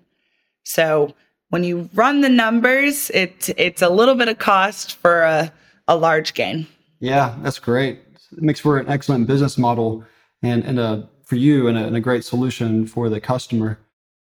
So 0.64 1.14
when 1.48 1.64
you 1.64 1.88
run 1.94 2.20
the 2.20 2.28
numbers, 2.28 3.10
it's 3.10 3.48
it's 3.56 3.82
a 3.82 3.88
little 3.88 4.14
bit 4.14 4.28
of 4.28 4.38
cost 4.38 4.96
for 4.96 5.22
a, 5.22 5.52
a 5.88 5.96
large 5.96 6.34
gain. 6.34 6.66
Yeah, 7.00 7.34
that's 7.42 7.58
great. 7.58 8.00
It 8.32 8.42
makes 8.42 8.60
for 8.60 8.78
an 8.78 8.88
excellent 8.88 9.26
business 9.26 9.56
model. 9.56 10.04
and, 10.42 10.62
and 10.64 10.78
a, 10.78 11.08
for 11.24 11.36
you 11.36 11.66
and 11.66 11.78
a, 11.78 11.86
and 11.86 11.96
a 11.96 12.00
great 12.00 12.24
solution 12.24 12.86
for 12.86 13.08
the 13.08 13.20
customer. 13.20 13.78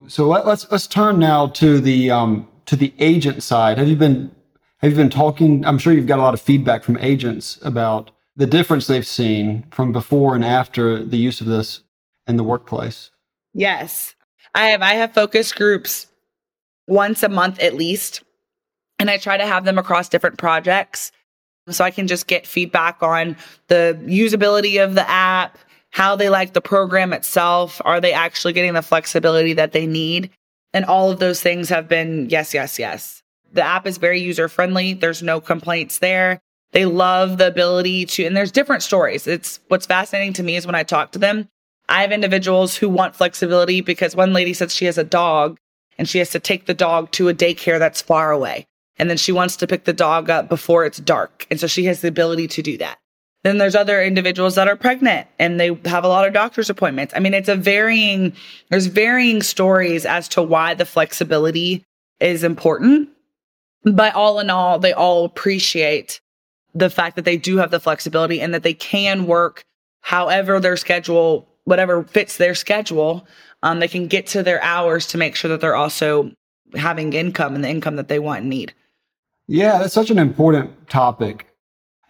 So 0.06 0.28
let, 0.28 0.42
us 0.42 0.46
let's, 0.46 0.70
let's 0.70 0.86
turn 0.86 1.18
now 1.18 1.48
to 1.48 1.80
the 1.80 2.10
um, 2.12 2.46
to 2.66 2.76
the 2.76 2.94
agent 2.98 3.42
side. 3.42 3.78
Have 3.78 3.88
you 3.88 3.96
been 3.96 4.30
have 4.78 4.90
you 4.90 4.96
been 4.96 5.10
talking? 5.10 5.64
I'm 5.64 5.78
sure 5.78 5.92
you've 5.92 6.06
got 6.06 6.18
a 6.18 6.22
lot 6.22 6.34
of 6.34 6.40
feedback 6.40 6.82
from 6.82 6.96
agents 6.98 7.58
about 7.62 8.10
the 8.36 8.46
difference 8.46 8.86
they've 8.86 9.06
seen 9.06 9.64
from 9.70 9.92
before 9.92 10.34
and 10.34 10.44
after 10.44 11.04
the 11.04 11.16
use 11.16 11.40
of 11.40 11.48
this 11.48 11.82
in 12.26 12.36
the 12.36 12.44
workplace. 12.44 13.10
Yes, 13.54 14.14
I 14.54 14.68
have. 14.68 14.82
I 14.82 14.94
have 14.94 15.12
focus 15.12 15.52
groups 15.52 16.06
once 16.86 17.22
a 17.22 17.28
month 17.28 17.58
at 17.58 17.74
least, 17.74 18.22
and 18.98 19.10
I 19.10 19.18
try 19.18 19.36
to 19.36 19.46
have 19.46 19.64
them 19.64 19.78
across 19.78 20.08
different 20.08 20.38
projects 20.38 21.10
so 21.68 21.84
I 21.84 21.90
can 21.90 22.06
just 22.06 22.26
get 22.26 22.46
feedback 22.46 23.02
on 23.02 23.36
the 23.66 23.98
usability 24.06 24.82
of 24.82 24.94
the 24.94 25.08
app, 25.08 25.58
how 25.90 26.16
they 26.16 26.28
like 26.28 26.52
the 26.52 26.60
program 26.60 27.12
itself. 27.12 27.80
Are 27.84 28.00
they 28.00 28.12
actually 28.12 28.52
getting 28.52 28.74
the 28.74 28.82
flexibility 28.82 29.52
that 29.54 29.72
they 29.72 29.86
need? 29.86 30.30
And 30.72 30.84
all 30.84 31.10
of 31.10 31.18
those 31.18 31.42
things 31.42 31.68
have 31.68 31.88
been 31.88 32.28
yes, 32.30 32.54
yes, 32.54 32.78
yes. 32.78 33.22
The 33.52 33.62
app 33.62 33.86
is 33.86 33.98
very 33.98 34.20
user 34.20 34.48
friendly. 34.48 34.94
There's 34.94 35.22
no 35.22 35.40
complaints 35.40 35.98
there. 35.98 36.40
They 36.72 36.84
love 36.84 37.38
the 37.38 37.46
ability 37.46 38.06
to, 38.06 38.24
and 38.24 38.36
there's 38.36 38.52
different 38.52 38.82
stories. 38.82 39.26
It's 39.26 39.60
what's 39.68 39.86
fascinating 39.86 40.34
to 40.34 40.42
me 40.42 40.56
is 40.56 40.66
when 40.66 40.74
I 40.74 40.82
talk 40.82 41.12
to 41.12 41.18
them, 41.18 41.48
I 41.88 42.02
have 42.02 42.12
individuals 42.12 42.76
who 42.76 42.88
want 42.88 43.16
flexibility 43.16 43.80
because 43.80 44.14
one 44.14 44.34
lady 44.34 44.52
says 44.52 44.74
she 44.74 44.84
has 44.84 44.98
a 44.98 45.04
dog 45.04 45.58
and 45.96 46.08
she 46.08 46.18
has 46.18 46.30
to 46.30 46.40
take 46.40 46.66
the 46.66 46.74
dog 46.74 47.10
to 47.12 47.28
a 47.28 47.34
daycare 47.34 47.78
that's 47.78 48.02
far 48.02 48.30
away. 48.30 48.66
And 48.98 49.08
then 49.08 49.16
she 49.16 49.32
wants 49.32 49.56
to 49.56 49.66
pick 49.66 49.84
the 49.84 49.92
dog 49.92 50.28
up 50.28 50.48
before 50.48 50.84
it's 50.84 50.98
dark. 50.98 51.46
And 51.50 51.58
so 51.58 51.66
she 51.66 51.84
has 51.84 52.00
the 52.00 52.08
ability 52.08 52.48
to 52.48 52.62
do 52.62 52.76
that. 52.78 52.98
Then 53.44 53.58
there's 53.58 53.76
other 53.76 54.02
individuals 54.02 54.56
that 54.56 54.68
are 54.68 54.76
pregnant 54.76 55.28
and 55.38 55.58
they 55.58 55.78
have 55.84 56.04
a 56.04 56.08
lot 56.08 56.26
of 56.26 56.34
doctor's 56.34 56.68
appointments. 56.68 57.14
I 57.16 57.20
mean, 57.20 57.34
it's 57.34 57.48
a 57.48 57.56
varying, 57.56 58.34
there's 58.68 58.86
varying 58.86 59.42
stories 59.42 60.04
as 60.04 60.28
to 60.30 60.42
why 60.42 60.74
the 60.74 60.84
flexibility 60.84 61.84
is 62.20 62.42
important. 62.42 63.08
But 63.84 64.14
all 64.14 64.40
in 64.40 64.50
all, 64.50 64.78
they 64.78 64.92
all 64.92 65.24
appreciate 65.24 66.20
the 66.74 66.90
fact 66.90 67.16
that 67.16 67.24
they 67.24 67.36
do 67.36 67.56
have 67.56 67.70
the 67.70 67.80
flexibility 67.80 68.40
and 68.40 68.52
that 68.54 68.62
they 68.62 68.74
can 68.74 69.26
work 69.26 69.64
however 70.00 70.60
their 70.60 70.76
schedule, 70.76 71.48
whatever 71.64 72.04
fits 72.04 72.36
their 72.36 72.54
schedule. 72.54 73.26
Um, 73.62 73.80
they 73.80 73.88
can 73.88 74.06
get 74.06 74.26
to 74.28 74.42
their 74.42 74.62
hours 74.62 75.06
to 75.08 75.18
make 75.18 75.34
sure 75.34 75.48
that 75.48 75.60
they're 75.60 75.76
also 75.76 76.32
having 76.74 77.12
income 77.12 77.54
and 77.54 77.64
the 77.64 77.68
income 77.68 77.96
that 77.96 78.08
they 78.08 78.18
want 78.18 78.40
and 78.40 78.50
need. 78.50 78.74
Yeah, 79.46 79.78
that's 79.78 79.94
such 79.94 80.10
an 80.10 80.18
important 80.18 80.88
topic 80.88 81.46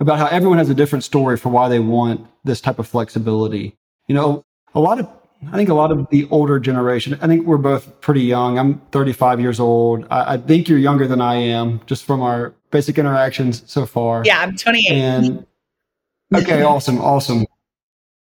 about 0.00 0.18
how 0.18 0.26
everyone 0.26 0.58
has 0.58 0.70
a 0.70 0.74
different 0.74 1.04
story 1.04 1.36
for 1.36 1.48
why 1.48 1.68
they 1.68 1.78
want 1.78 2.26
this 2.44 2.60
type 2.60 2.78
of 2.78 2.86
flexibility. 2.86 3.76
You 4.06 4.14
know, 4.14 4.44
a 4.74 4.80
lot 4.80 5.00
of, 5.00 5.08
I 5.46 5.56
think 5.56 5.68
a 5.68 5.74
lot 5.74 5.92
of 5.92 6.08
the 6.10 6.26
older 6.30 6.58
generation, 6.58 7.16
I 7.20 7.26
think 7.28 7.46
we're 7.46 7.58
both 7.58 8.00
pretty 8.00 8.22
young. 8.22 8.58
I'm 8.58 8.80
35 8.90 9.40
years 9.40 9.60
old. 9.60 10.06
I, 10.10 10.34
I 10.34 10.36
think 10.36 10.68
you're 10.68 10.78
younger 10.78 11.06
than 11.06 11.20
I 11.20 11.36
am 11.36 11.80
just 11.86 12.04
from 12.04 12.20
our 12.22 12.54
basic 12.70 12.98
interactions 12.98 13.62
so 13.70 13.86
far. 13.86 14.22
Yeah, 14.24 14.40
I'm 14.40 14.56
28. 14.56 14.90
And 14.90 15.46
okay, 16.34 16.62
awesome, 16.62 17.00
awesome. 17.00 17.46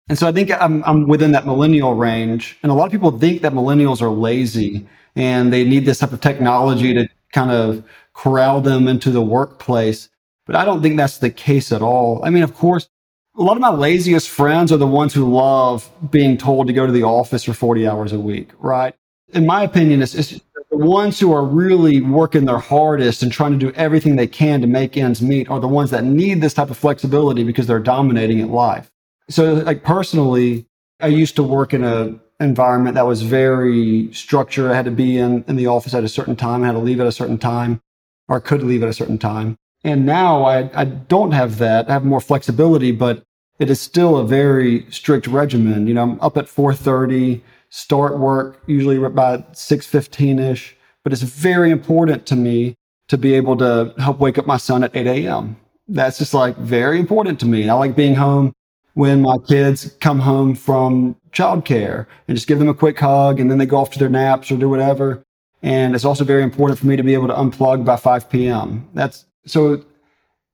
And 0.07 0.17
so 0.17 0.27
I 0.27 0.31
think 0.31 0.51
I'm, 0.51 0.83
I'm 0.85 1.07
within 1.07 1.33
that 1.33 1.45
millennial 1.45 1.95
range. 1.95 2.57
And 2.63 2.71
a 2.71 2.75
lot 2.75 2.85
of 2.85 2.91
people 2.91 3.11
think 3.17 3.41
that 3.41 3.53
millennials 3.53 4.01
are 4.01 4.09
lazy 4.09 4.87
and 5.15 5.51
they 5.51 5.65
need 5.65 5.85
this 5.85 5.99
type 5.99 6.13
of 6.13 6.21
technology 6.21 6.93
to 6.93 7.07
kind 7.33 7.51
of 7.51 7.83
corral 8.13 8.61
them 8.61 8.87
into 8.87 9.11
the 9.11 9.21
workplace. 9.21 10.09
But 10.45 10.55
I 10.55 10.65
don't 10.65 10.81
think 10.81 10.97
that's 10.97 11.17
the 11.17 11.29
case 11.29 11.71
at 11.71 11.81
all. 11.81 12.23
I 12.23 12.29
mean, 12.29 12.43
of 12.43 12.55
course, 12.55 12.89
a 13.37 13.41
lot 13.41 13.55
of 13.55 13.61
my 13.61 13.69
laziest 13.69 14.29
friends 14.29 14.71
are 14.71 14.77
the 14.77 14.87
ones 14.87 15.13
who 15.13 15.31
love 15.31 15.89
being 16.11 16.37
told 16.37 16.67
to 16.67 16.73
go 16.73 16.85
to 16.85 16.91
the 16.91 17.03
office 17.03 17.43
for 17.43 17.53
40 17.53 17.87
hours 17.87 18.11
a 18.11 18.19
week, 18.19 18.49
right? 18.59 18.93
In 19.29 19.45
my 19.45 19.63
opinion, 19.63 20.01
it's, 20.01 20.13
it's 20.13 20.39
the 20.69 20.77
ones 20.77 21.19
who 21.19 21.33
are 21.33 21.43
really 21.43 22.01
working 22.01 22.45
their 22.45 22.59
hardest 22.59 23.23
and 23.23 23.31
trying 23.31 23.53
to 23.53 23.57
do 23.57 23.71
everything 23.73 24.15
they 24.15 24.27
can 24.27 24.61
to 24.61 24.67
make 24.67 24.97
ends 24.97 25.21
meet 25.21 25.49
are 25.49 25.59
the 25.59 25.67
ones 25.67 25.91
that 25.91 26.03
need 26.03 26.41
this 26.41 26.53
type 26.53 26.69
of 26.69 26.77
flexibility 26.77 27.43
because 27.43 27.67
they're 27.67 27.79
dominating 27.79 28.41
at 28.41 28.49
life. 28.49 28.91
So, 29.29 29.53
like 29.53 29.83
personally, 29.83 30.65
I 30.99 31.07
used 31.07 31.35
to 31.37 31.43
work 31.43 31.73
in 31.73 31.83
a 31.83 32.19
environment 32.41 32.95
that 32.95 33.05
was 33.05 33.21
very 33.21 34.11
structured. 34.11 34.71
I 34.71 34.75
had 34.75 34.85
to 34.85 34.91
be 34.91 35.17
in, 35.17 35.43
in 35.47 35.55
the 35.55 35.67
office 35.67 35.93
at 35.93 36.03
a 36.03 36.09
certain 36.09 36.35
time. 36.35 36.63
I 36.63 36.67
had 36.67 36.73
to 36.73 36.79
leave 36.79 36.99
at 36.99 37.07
a 37.07 37.11
certain 37.11 37.37
time 37.37 37.81
or 38.27 38.39
could 38.41 38.63
leave 38.63 38.83
at 38.83 38.89
a 38.89 38.93
certain 38.93 39.17
time. 39.17 39.57
And 39.83 40.05
now 40.05 40.43
I, 40.43 40.69
I 40.73 40.85
don't 40.85 41.31
have 41.31 41.57
that. 41.57 41.89
I 41.89 41.93
have 41.93 42.05
more 42.05 42.21
flexibility, 42.21 42.91
but 42.91 43.23
it 43.59 43.69
is 43.69 43.79
still 43.79 44.17
a 44.17 44.25
very 44.25 44.85
strict 44.89 45.27
regimen. 45.27 45.87
You 45.87 45.93
know, 45.93 46.03
I'm 46.03 46.21
up 46.21 46.37
at 46.37 46.45
4:30, 46.45 47.41
start 47.69 48.19
work 48.19 48.61
usually 48.67 48.97
about 49.03 49.53
6:15ish, 49.53 50.73
but 51.03 51.13
it's 51.13 51.21
very 51.21 51.71
important 51.71 52.25
to 52.27 52.35
me 52.35 52.75
to 53.07 53.17
be 53.17 53.33
able 53.33 53.57
to 53.57 53.93
help 53.97 54.19
wake 54.19 54.37
up 54.37 54.45
my 54.45 54.57
son 54.57 54.83
at 54.83 54.95
8 54.95 55.07
a.m. 55.07 55.57
That's 55.87 56.17
just 56.17 56.33
like 56.33 56.55
very 56.57 56.99
important 56.99 57.39
to 57.41 57.45
me. 57.45 57.67
I 57.67 57.73
like 57.73 57.95
being 57.95 58.15
home 58.15 58.53
when 58.93 59.21
my 59.21 59.37
kids 59.47 59.95
come 59.99 60.19
home 60.19 60.55
from 60.55 61.15
childcare 61.31 62.05
and 62.27 62.37
just 62.37 62.47
give 62.47 62.59
them 62.59 62.69
a 62.69 62.73
quick 62.73 62.99
hug 62.99 63.39
and 63.39 63.49
then 63.49 63.57
they 63.57 63.65
go 63.65 63.77
off 63.77 63.91
to 63.91 63.99
their 63.99 64.09
naps 64.09 64.51
or 64.51 64.57
do 64.57 64.69
whatever. 64.69 65.23
And 65.63 65.93
it's 65.95 66.05
also 66.05 66.23
very 66.23 66.43
important 66.43 66.79
for 66.79 66.87
me 66.87 66.95
to 66.95 67.03
be 67.03 67.13
able 67.13 67.27
to 67.27 67.33
unplug 67.33 67.85
by 67.85 67.95
5 67.95 68.29
p.m. 68.29 68.89
That's 68.93 69.25
so 69.45 69.83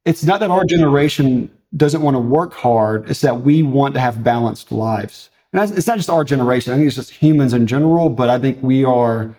it's 0.05 0.23
not 0.23 0.39
that 0.39 0.49
our 0.49 0.63
generation 0.63 1.51
doesn't 1.75 2.01
want 2.01 2.15
to 2.15 2.19
work 2.19 2.53
hard. 2.53 3.09
It's 3.09 3.21
that 3.21 3.41
we 3.41 3.63
want 3.63 3.93
to 3.95 3.99
have 3.99 4.23
balanced 4.23 4.71
lives. 4.71 5.29
And 5.51 5.77
it's 5.77 5.87
not 5.87 5.97
just 5.97 6.09
our 6.09 6.23
generation. 6.23 6.73
I 6.73 6.77
think 6.77 6.87
it's 6.87 6.95
just 6.95 7.11
humans 7.11 7.53
in 7.53 7.67
general, 7.67 8.09
but 8.09 8.29
I 8.29 8.39
think 8.39 8.61
we 8.61 8.83
are, 8.83 9.35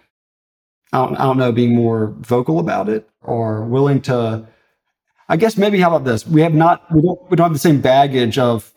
I 0.92 0.98
don't, 0.98 1.16
I 1.16 1.24
don't 1.24 1.38
know, 1.38 1.52
being 1.52 1.74
more 1.74 2.14
vocal 2.18 2.58
about 2.58 2.88
it 2.88 3.08
or 3.22 3.64
willing 3.64 4.00
to, 4.02 4.46
I 5.28 5.36
guess 5.36 5.56
maybe 5.56 5.80
how 5.80 5.94
about 5.94 6.04
this? 6.04 6.26
We 6.26 6.40
have 6.42 6.54
not, 6.54 6.90
we 6.94 7.02
don't, 7.02 7.30
we 7.30 7.36
don't 7.36 7.44
have 7.44 7.52
the 7.52 7.58
same 7.58 7.80
baggage 7.80 8.38
of 8.38 8.72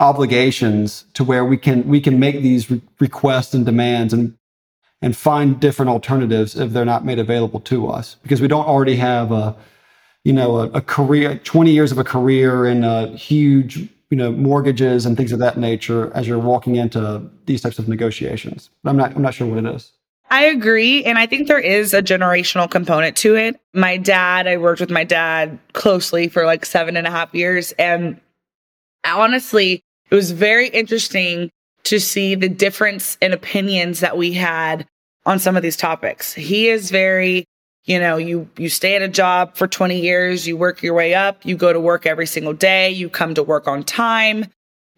obligations 0.00 1.06
to 1.14 1.24
where 1.24 1.44
we 1.44 1.56
can, 1.56 1.86
we 1.88 2.00
can 2.00 2.18
make 2.18 2.42
these 2.42 2.70
re- 2.70 2.82
requests 3.00 3.54
and 3.54 3.64
demands 3.64 4.12
and, 4.12 4.36
and 5.00 5.16
find 5.16 5.60
different 5.60 5.90
alternatives 5.90 6.56
if 6.56 6.72
they're 6.72 6.84
not 6.84 7.04
made 7.04 7.18
available 7.18 7.60
to 7.60 7.88
us 7.88 8.16
because 8.22 8.40
we 8.40 8.48
don't 8.48 8.66
already 8.66 8.96
have 8.96 9.32
a, 9.32 9.56
you 10.24 10.32
know, 10.32 10.58
a, 10.58 10.70
a 10.70 10.80
career, 10.80 11.38
20 11.38 11.70
years 11.70 11.92
of 11.92 11.98
a 11.98 12.04
career 12.04 12.64
and 12.64 12.84
a 12.84 12.88
uh, 12.88 13.06
huge, 13.16 13.76
you 14.10 14.16
know, 14.16 14.32
mortgages 14.32 15.06
and 15.06 15.16
things 15.16 15.32
of 15.32 15.38
that 15.38 15.58
nature 15.58 16.10
as 16.14 16.26
you're 16.26 16.38
walking 16.38 16.76
into 16.76 17.30
these 17.46 17.60
types 17.60 17.78
of 17.78 17.88
negotiations. 17.88 18.70
But 18.82 18.90
I'm 18.90 18.96
not, 18.96 19.14
I'm 19.14 19.22
not 19.22 19.34
sure 19.34 19.46
what 19.46 19.58
it 19.58 19.66
is. 19.66 19.92
I 20.30 20.44
agree. 20.44 21.04
And 21.04 21.18
I 21.18 21.26
think 21.26 21.46
there 21.46 21.58
is 21.58 21.92
a 21.92 22.02
generational 22.02 22.70
component 22.70 23.16
to 23.18 23.36
it. 23.36 23.60
My 23.74 23.98
dad, 23.98 24.46
I 24.46 24.56
worked 24.56 24.80
with 24.80 24.90
my 24.90 25.04
dad 25.04 25.58
closely 25.74 26.28
for 26.28 26.46
like 26.46 26.64
seven 26.64 26.96
and 26.96 27.06
a 27.06 27.10
half 27.10 27.34
years. 27.34 27.72
And 27.72 28.18
honestly, 29.04 29.82
it 30.10 30.14
was 30.14 30.30
very 30.30 30.68
interesting 30.68 31.50
to 31.84 32.00
see 32.00 32.34
the 32.34 32.48
difference 32.48 33.18
in 33.20 33.32
opinions 33.32 34.00
that 34.00 34.16
we 34.16 34.32
had 34.32 34.86
on 35.26 35.38
some 35.38 35.56
of 35.56 35.62
these 35.62 35.76
topics. 35.76 36.32
He 36.32 36.68
is 36.68 36.90
very 36.90 37.44
you 37.84 37.98
know 37.98 38.16
you 38.16 38.48
you 38.56 38.68
stay 38.68 38.96
at 38.96 39.02
a 39.02 39.08
job 39.08 39.56
for 39.56 39.66
20 39.66 40.00
years 40.00 40.46
you 40.46 40.56
work 40.56 40.82
your 40.82 40.94
way 40.94 41.14
up 41.14 41.44
you 41.44 41.56
go 41.56 41.72
to 41.72 41.80
work 41.80 42.06
every 42.06 42.26
single 42.26 42.52
day 42.52 42.90
you 42.90 43.08
come 43.08 43.34
to 43.34 43.42
work 43.42 43.68
on 43.68 43.82
time 43.82 44.46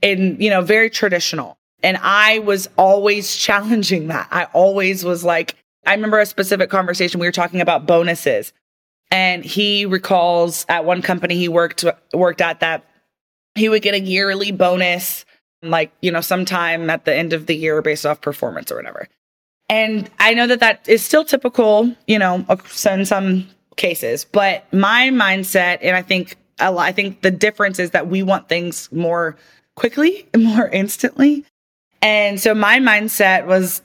and 0.02 0.42
you 0.42 0.50
know 0.50 0.62
very 0.62 0.90
traditional. 0.90 1.58
And 1.82 1.98
i 1.98 2.38
was 2.40 2.68
always 2.76 3.36
challenging 3.46 4.08
that. 4.08 4.28
I 4.30 4.44
always 4.52 5.04
was 5.04 5.24
like 5.24 5.56
i 5.86 5.94
remember 5.94 6.18
a 6.18 6.26
specific 6.26 6.70
conversation 6.70 7.20
we 7.20 7.26
were 7.26 7.32
talking 7.32 7.60
about 7.60 7.86
bonuses. 7.86 8.52
And 9.12 9.44
he 9.44 9.86
recalls 9.86 10.66
at 10.68 10.84
one 10.84 11.00
company 11.00 11.36
he 11.36 11.48
worked 11.48 11.84
worked 12.12 12.40
at 12.40 12.60
that 12.60 12.84
he 13.54 13.68
would 13.68 13.82
get 13.82 13.94
a 13.94 14.00
yearly 14.00 14.52
bonus 14.52 15.24
like 15.62 15.92
you 16.02 16.10
know 16.10 16.20
sometime 16.20 16.90
at 16.90 17.04
the 17.04 17.14
end 17.14 17.32
of 17.32 17.46
the 17.46 17.54
year 17.54 17.80
based 17.82 18.04
off 18.04 18.20
performance 18.20 18.70
or 18.70 18.76
whatever 18.76 19.08
and 19.68 20.08
I 20.18 20.34
know 20.34 20.46
that 20.46 20.60
that 20.60 20.88
is 20.88 21.04
still 21.04 21.24
typical, 21.24 21.94
you 22.06 22.18
know, 22.18 22.44
in 22.84 23.04
some 23.04 23.48
cases, 23.76 24.24
but 24.24 24.72
my 24.72 25.10
mindset, 25.10 25.78
and 25.82 25.96
I 25.96 26.02
think 26.02 26.36
a 26.58 26.70
lot, 26.70 26.86
I 26.86 26.92
think 26.92 27.22
the 27.22 27.30
difference 27.30 27.78
is 27.78 27.90
that 27.90 28.08
we 28.08 28.22
want 28.22 28.48
things 28.48 28.90
more 28.92 29.36
quickly 29.74 30.26
and 30.34 30.44
more 30.44 30.68
instantly. 30.68 31.44
And 32.02 32.40
so 32.40 32.54
my 32.54 32.78
mindset 32.78 33.46
was 33.46 33.82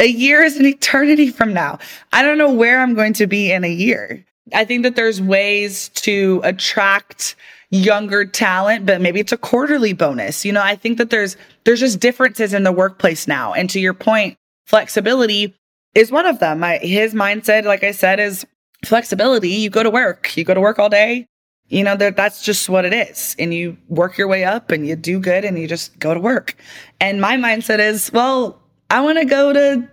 a 0.00 0.06
year 0.06 0.42
is 0.42 0.56
an 0.56 0.66
eternity 0.66 1.30
from 1.30 1.52
now. 1.52 1.78
I 2.12 2.22
don't 2.22 2.38
know 2.38 2.52
where 2.52 2.80
I'm 2.80 2.94
going 2.94 3.12
to 3.14 3.26
be 3.26 3.52
in 3.52 3.64
a 3.64 3.70
year. 3.70 4.24
I 4.52 4.64
think 4.64 4.82
that 4.82 4.96
there's 4.96 5.20
ways 5.20 5.90
to 5.90 6.40
attract 6.42 7.36
younger 7.70 8.24
talent, 8.24 8.86
but 8.86 9.00
maybe 9.00 9.20
it's 9.20 9.30
a 9.30 9.36
quarterly 9.36 9.92
bonus. 9.92 10.44
You 10.44 10.52
know, 10.52 10.62
I 10.62 10.74
think 10.74 10.98
that 10.98 11.10
there's 11.10 11.36
there's 11.64 11.80
just 11.80 12.00
differences 12.00 12.52
in 12.52 12.64
the 12.64 12.72
workplace 12.72 13.28
now. 13.28 13.52
And 13.52 13.70
to 13.70 13.78
your 13.78 13.94
point, 13.94 14.36
flexibility 14.70 15.54
is 15.94 16.10
one 16.10 16.24
of 16.26 16.38
them. 16.38 16.62
His 16.80 17.12
mindset, 17.12 17.64
like 17.64 17.84
I 17.84 17.90
said, 17.90 18.20
is 18.20 18.46
flexibility. 18.84 19.48
You 19.50 19.68
go 19.68 19.82
to 19.82 19.90
work, 19.90 20.36
you 20.36 20.44
go 20.44 20.54
to 20.54 20.60
work 20.60 20.78
all 20.78 20.88
day. 20.88 21.26
you 21.70 21.84
know, 21.84 21.96
that 21.96 22.16
that's 22.16 22.42
just 22.42 22.68
what 22.68 22.84
it 22.84 22.92
is. 22.92 23.36
And 23.38 23.54
you 23.54 23.76
work 23.88 24.18
your 24.18 24.26
way 24.28 24.44
up 24.44 24.70
and 24.70 24.86
you 24.86 24.96
do 24.96 25.20
good 25.20 25.44
and 25.44 25.56
you 25.58 25.68
just 25.68 25.98
go 25.98 26.12
to 26.12 26.20
work. 26.20 26.56
And 27.00 27.20
my 27.20 27.36
mindset 27.36 27.78
is, 27.78 28.12
well, 28.12 28.60
I 28.90 29.00
want 29.00 29.18
to 29.18 29.24
go 29.24 29.52
to 29.52 29.88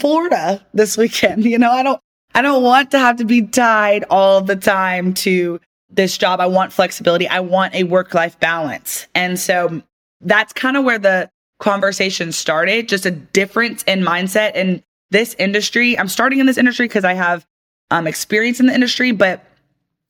Florida 0.00 0.66
this 0.72 0.96
weekend. 0.96 1.44
You 1.48 1.58
know, 1.58 1.70
I 1.70 1.82
don't, 1.82 2.00
I 2.34 2.42
don't 2.42 2.62
want 2.62 2.90
to 2.92 2.98
have 2.98 3.16
to 3.16 3.24
be 3.24 3.42
tied 3.42 4.04
all 4.10 4.40
the 4.40 4.56
time 4.56 5.12
to 5.14 5.60
this 5.90 6.16
job. 6.16 6.40
I 6.40 6.46
want 6.46 6.72
flexibility. 6.72 7.28
I 7.28 7.40
want 7.40 7.74
a 7.74 7.84
work 7.84 8.14
life 8.14 8.40
balance. 8.40 9.06
And 9.14 9.38
so 9.38 9.82
that's 10.22 10.52
kind 10.54 10.76
of 10.78 10.84
where 10.84 10.98
the 10.98 11.30
conversation 11.58 12.32
started, 12.32 12.88
just 12.88 13.06
a 13.06 13.10
difference 13.10 13.82
in 13.84 14.00
mindset 14.00 14.54
in 14.54 14.82
this 15.10 15.34
industry. 15.38 15.98
I'm 15.98 16.08
starting 16.08 16.38
in 16.38 16.46
this 16.46 16.58
industry 16.58 16.86
because 16.86 17.04
I 17.04 17.14
have 17.14 17.46
um, 17.90 18.06
experience 18.06 18.60
in 18.60 18.66
the 18.66 18.74
industry, 18.74 19.12
but 19.12 19.44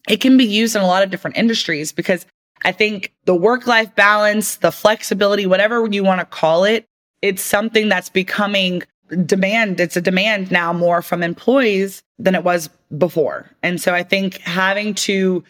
it 0.08 0.20
can 0.20 0.36
be 0.36 0.44
used 0.44 0.74
in 0.74 0.82
a 0.82 0.86
lot 0.86 1.02
of 1.02 1.10
different 1.10 1.36
industries 1.36 1.92
because 1.92 2.26
I 2.64 2.72
think 2.72 3.12
the 3.24 3.34
work 3.34 3.66
life 3.66 3.94
balance, 3.94 4.56
the 4.56 4.72
flexibility, 4.72 5.46
whatever 5.46 5.86
you 5.90 6.02
want 6.02 6.20
to 6.20 6.26
call 6.26 6.64
it, 6.64 6.86
it's 7.22 7.42
something 7.42 7.88
that's 7.88 8.08
becoming 8.08 8.82
demand. 9.24 9.80
It's 9.80 9.96
a 9.96 10.00
demand 10.00 10.50
now 10.50 10.72
more 10.72 11.02
from 11.02 11.22
employees 11.22 12.02
than 12.18 12.34
it 12.34 12.44
was 12.44 12.68
before. 12.96 13.50
And 13.62 13.80
so 13.80 13.94
I 13.94 14.02
think 14.02 14.38
having 14.38 14.94
to 14.94 15.44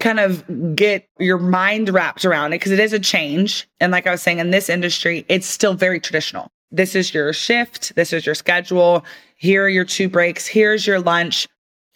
kind 0.00 0.20
of 0.20 0.76
get 0.76 1.08
your 1.18 1.38
mind 1.38 1.88
wrapped 1.88 2.24
around 2.24 2.52
it 2.52 2.56
because 2.56 2.72
it 2.72 2.80
is 2.80 2.92
a 2.92 3.00
change. 3.00 3.66
And 3.80 3.92
like 3.92 4.06
I 4.06 4.10
was 4.10 4.22
saying, 4.22 4.38
in 4.38 4.50
this 4.50 4.68
industry, 4.68 5.24
it's 5.28 5.46
still 5.46 5.74
very 5.74 6.00
traditional. 6.00 6.48
This 6.70 6.94
is 6.94 7.14
your 7.14 7.32
shift. 7.32 7.94
This 7.94 8.12
is 8.12 8.26
your 8.26 8.34
schedule. 8.34 9.04
Here 9.36 9.64
are 9.64 9.68
your 9.68 9.84
two 9.84 10.08
breaks. 10.08 10.46
Here's 10.46 10.86
your 10.86 11.00
lunch. 11.00 11.46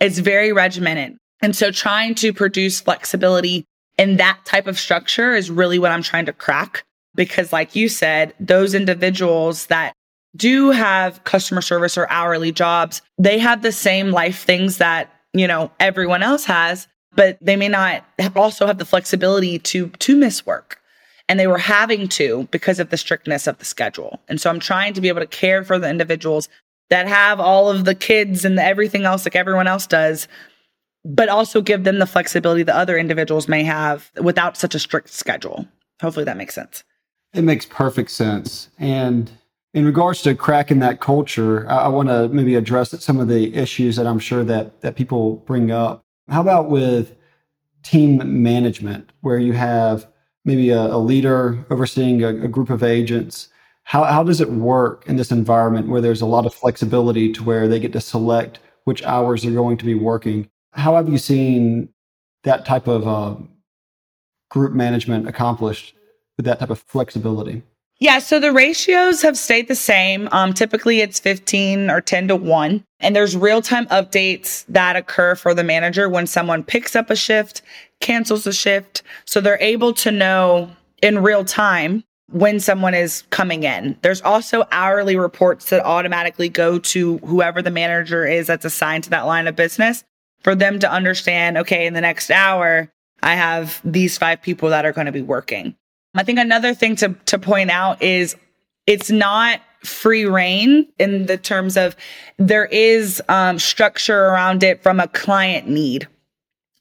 It's 0.01 0.19
very 0.19 0.53
regimented. 0.53 1.19
And 1.43 1.55
so 1.55 1.71
trying 1.71 2.15
to 2.17 2.33
produce 2.33 2.81
flexibility 2.81 3.65
in 3.99 4.17
that 4.17 4.41
type 4.45 4.67
of 4.67 4.79
structure 4.79 5.35
is 5.35 5.51
really 5.51 5.79
what 5.79 5.93
I'm 5.93 6.03
trying 6.03 6.27
to 6.27 6.33
crack. 6.33 6.85
Because 7.15 7.53
like 7.53 7.75
you 7.75 7.89
said, 7.89 8.35
those 8.39 8.75
individuals 8.75 9.67
that 9.67 9.93
do 10.37 10.71
have 10.71 11.25
customer 11.25 11.61
service 11.61 11.99
or 11.99 12.09
hourly 12.09 12.53
jobs, 12.53 13.03
they 13.19 13.39
have 13.39 13.63
the 13.63 13.73
same 13.73 14.11
life 14.11 14.45
things 14.45 14.79
that, 14.79 15.13
you 15.33 15.47
know, 15.47 15.73
everyone 15.81 16.23
else 16.23 16.45
has, 16.45 16.87
but 17.15 17.39
they 17.41 17.57
may 17.57 17.69
not 17.69 18.05
also 18.37 18.67
have 18.67 18.79
the 18.79 18.85
flexibility 18.85 19.59
to, 19.59 19.89
to 19.89 20.17
miss 20.17 20.47
work. 20.47 20.81
And 21.29 21.39
they 21.39 21.47
were 21.47 21.59
having 21.59 22.09
to 22.09 22.49
because 22.51 22.81
of 22.81 22.91
the 22.91 22.97
strictness 22.97 23.47
of 23.47 23.59
the 23.59 23.65
schedule. 23.65 24.21
And 24.29 24.41
so 24.41 24.51
I'm 24.51 24.59
trying 24.59 24.95
to 24.95 25.01
be 25.01 25.09
able 25.09 25.21
to 25.21 25.27
care 25.27 25.63
for 25.63 25.79
the 25.79 25.89
individuals 25.89 26.49
that 26.89 27.07
have 27.07 27.39
all 27.39 27.71
of 27.71 27.85
the 27.85 27.95
kids 27.95 28.45
and 28.45 28.59
the 28.59 28.65
everything 28.65 29.05
else 29.05 29.25
like 29.25 29.37
everyone 29.37 29.69
else 29.69 29.87
does 29.87 30.27
but 31.05 31.29
also 31.29 31.61
give 31.61 31.85
them 31.85 31.99
the 31.99 32.07
flexibility 32.07 32.63
that 32.63 32.77
other 32.77 32.99
individuals 32.99 33.49
may 33.49 33.65
have 33.65 34.11
without 34.21 34.57
such 34.57 34.75
a 34.75 34.79
strict 34.79 35.09
schedule. 35.11 35.67
Hopefully 36.01 36.25
that 36.25 36.37
makes 36.37 36.55
sense. 36.55 36.85
It 37.33 37.43
makes 37.43 37.65
perfect 37.65 38.11
sense. 38.11 38.69
And 38.79 39.31
in 39.73 39.85
regards 39.85 40.23
to 40.23 40.35
cracking 40.35 40.81
that 40.81 41.01
culture, 41.01 41.69
I, 41.71 41.85
I 41.85 41.89
want 41.89 42.09
to 42.09 42.29
maybe 42.29 42.55
address 42.55 42.91
some 43.03 43.21
of 43.21 43.29
the 43.29 43.55
issues 43.55 43.97
that 43.97 44.07
I'm 44.07 44.19
sure 44.19 44.45
that 44.45 44.81
that 44.81 44.97
people 44.97 45.37
bring 45.37 45.71
up. 45.71 46.03
How 46.31 46.41
about 46.41 46.71
with 46.71 47.17
team 47.83 48.43
management, 48.43 49.11
where 49.21 49.39
you 49.39 49.53
have 49.53 50.07
maybe 50.45 50.71
a, 50.71 50.81
a 50.81 50.99
leader 50.99 51.67
overseeing 51.71 52.23
a, 52.23 52.29
a 52.29 52.49
group 52.49 52.71
of 52.71 52.85
agents? 52.85 53.49
How, 53.83 54.05
how 54.05 54.23
does 54.23 54.41
it 54.41 54.51
work 54.51 55.05
in 55.09 55.17
this 55.17 55.33
environment 55.33 55.89
where 55.89 56.01
there's 56.01 56.21
a 56.21 56.27
lot 56.27 56.47
of 56.47 56.55
flexibility 56.55 57.33
to 57.33 57.43
where 57.43 57.67
they 57.67 57.81
get 57.81 57.93
to 57.95 58.01
select 58.01 58.61
which 58.85 59.03
hours 59.03 59.43
they're 59.43 59.53
going 59.53 59.77
to 59.79 59.85
be 59.85 59.95
working? 59.95 60.49
How 60.73 60.95
have 60.95 61.09
you 61.09 61.19
seen 61.19 61.89
that 62.45 62.65
type 62.65 62.87
of 62.87 63.09
uh, 63.09 63.35
group 64.51 64.73
management 64.73 65.29
accomplished 65.29 65.95
with 66.37 66.47
that 66.47 66.61
type 66.61 66.71
of 66.71 66.79
flexibility? 66.79 67.63
Yeah, 68.03 68.19
so 68.19 68.41
the 68.41 68.51
ratios 68.51 69.21
have 69.21 69.37
stayed 69.37 69.69
the 69.69 69.75
same. 69.75 70.27
Um, 70.33 70.55
typically, 70.55 71.01
it's 71.03 71.21
15 71.21 71.91
or 71.91 72.01
10 72.01 72.29
to 72.29 72.37
1. 72.37 72.83
And 72.99 73.15
there's 73.15 73.37
real 73.37 73.61
time 73.61 73.87
updates 73.87 74.65
that 74.69 74.97
occur 74.97 75.35
for 75.35 75.53
the 75.53 75.63
manager 75.63 76.09
when 76.09 76.27
someone 76.27 76.65
picks 76.65 76.97
up 76.97 77.11
a 77.11 77.17
shift, 77.17 77.61
cancels 78.01 78.47
a 78.47 78.55
shift. 78.55 79.03
So 79.27 79.43
they're 79.43 79.61
able 79.61 79.93
to 79.95 80.11
know 80.11 80.71
in 81.03 81.23
real 81.23 81.45
time 81.45 82.03
when 82.31 82.59
someone 82.59 82.95
is 82.95 83.25
coming 83.29 83.65
in. 83.65 83.99
There's 84.01 84.23
also 84.23 84.67
hourly 84.73 85.17
reports 85.17 85.69
that 85.69 85.85
automatically 85.85 86.49
go 86.49 86.79
to 86.79 87.19
whoever 87.19 87.61
the 87.61 87.71
manager 87.71 88.27
is 88.27 88.47
that's 88.47 88.65
assigned 88.65 89.05
to 89.05 89.11
that 89.11 89.27
line 89.27 89.47
of 89.47 89.57
business 89.57 90.05
for 90.43 90.55
them 90.55 90.79
to 90.79 90.91
understand, 90.91 91.59
okay, 91.59 91.87
in 91.87 91.93
the 91.93 92.01
next 92.01 92.31
hour, 92.31 92.91
I 93.23 93.35
have 93.35 93.79
these 93.85 94.17
five 94.17 94.41
people 94.41 94.71
that 94.71 94.87
are 94.87 94.93
going 94.93 95.07
to 95.07 95.13
be 95.13 95.21
working. 95.21 95.77
I 96.15 96.25
think 96.25 96.39
another 96.39 96.75
thing 96.75 96.97
to, 96.97 97.15
to 97.27 97.39
point 97.39 97.71
out 97.71 98.03
is 98.03 98.37
it's 98.87 99.11
not 99.11 99.61
free 99.85 100.27
rein 100.27 100.87
in 100.99 101.27
the 101.27 101.39
terms 101.39 101.77
of 101.77 101.97
there 102.37 102.67
is 102.67 103.23
um, 103.29 103.59
structure 103.59 104.27
around 104.27 104.63
it 104.63 104.83
from 104.83 105.01
a 105.01 105.09
client 105.09 105.69
need. 105.69 106.09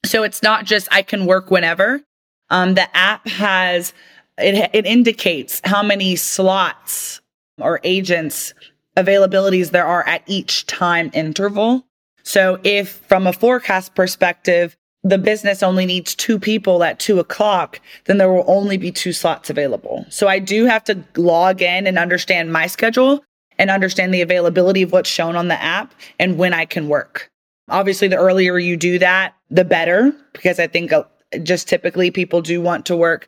So 0.05 0.23
it's 0.23 0.41
not 0.41 0.65
just 0.65 0.87
I 0.91 1.01
can 1.01 1.25
work 1.25 1.51
whenever. 1.51 2.01
Um, 2.49 2.73
the 2.73 2.95
app 2.97 3.27
has 3.27 3.93
it, 4.37 4.69
it 4.73 4.85
indicates 4.85 5.61
how 5.63 5.83
many 5.83 6.15
slots 6.15 7.21
or 7.59 7.79
agents 7.83 8.53
availabilities 8.97 9.71
there 9.71 9.85
are 9.85 10.05
at 10.07 10.23
each 10.25 10.65
time 10.65 11.11
interval. 11.13 11.85
So 12.23 12.59
if 12.63 12.89
from 12.89 13.27
a 13.27 13.33
forecast 13.33 13.95
perspective, 13.95 14.75
the 15.03 15.17
business 15.17 15.63
only 15.63 15.85
needs 15.85 16.13
two 16.13 16.37
people 16.37 16.83
at 16.83 16.99
two 16.99 17.19
o'clock, 17.19 17.79
then 18.05 18.17
there 18.17 18.31
will 18.31 18.43
only 18.47 18.77
be 18.77 18.91
two 18.91 19.13
slots 19.13 19.49
available. 19.49 20.05
So 20.09 20.27
I 20.27 20.39
do 20.39 20.65
have 20.65 20.83
to 20.85 21.03
log 21.15 21.61
in 21.61 21.87
and 21.87 21.97
understand 21.97 22.51
my 22.51 22.67
schedule 22.67 23.23
and 23.57 23.69
understand 23.69 24.13
the 24.13 24.21
availability 24.21 24.81
of 24.81 24.91
what's 24.91 25.09
shown 25.09 25.35
on 25.35 25.47
the 25.47 25.61
app 25.61 25.93
and 26.19 26.37
when 26.37 26.53
I 26.53 26.65
can 26.65 26.87
work. 26.87 27.29
Obviously, 27.69 28.07
the 28.07 28.17
earlier 28.17 28.57
you 28.57 28.77
do 28.77 28.99
that, 28.99 29.35
the 29.49 29.65
better, 29.65 30.13
because 30.33 30.59
I 30.59 30.67
think 30.67 30.91
uh, 30.91 31.03
just 31.43 31.67
typically 31.67 32.11
people 32.11 32.41
do 32.41 32.61
want 32.61 32.85
to 32.87 32.97
work, 32.97 33.27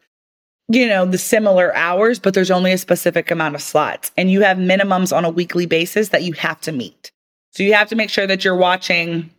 you 0.67 0.87
know, 0.87 1.05
the 1.05 1.17
similar 1.17 1.75
hours, 1.75 2.19
but 2.19 2.33
there's 2.33 2.51
only 2.51 2.71
a 2.71 2.77
specific 2.77 3.29
amount 3.29 3.55
of 3.55 3.61
slots 3.61 4.11
and 4.17 4.31
you 4.31 4.41
have 4.41 4.57
minimums 4.57 5.15
on 5.15 5.25
a 5.25 5.29
weekly 5.29 5.65
basis 5.65 6.09
that 6.09 6.23
you 6.23 6.33
have 6.33 6.59
to 6.61 6.71
meet. 6.71 7.11
So 7.51 7.63
you 7.63 7.73
have 7.73 7.89
to 7.89 7.95
make 7.95 8.09
sure 8.09 8.25
that 8.27 8.43
you're 8.43 8.55
watching 8.55 9.29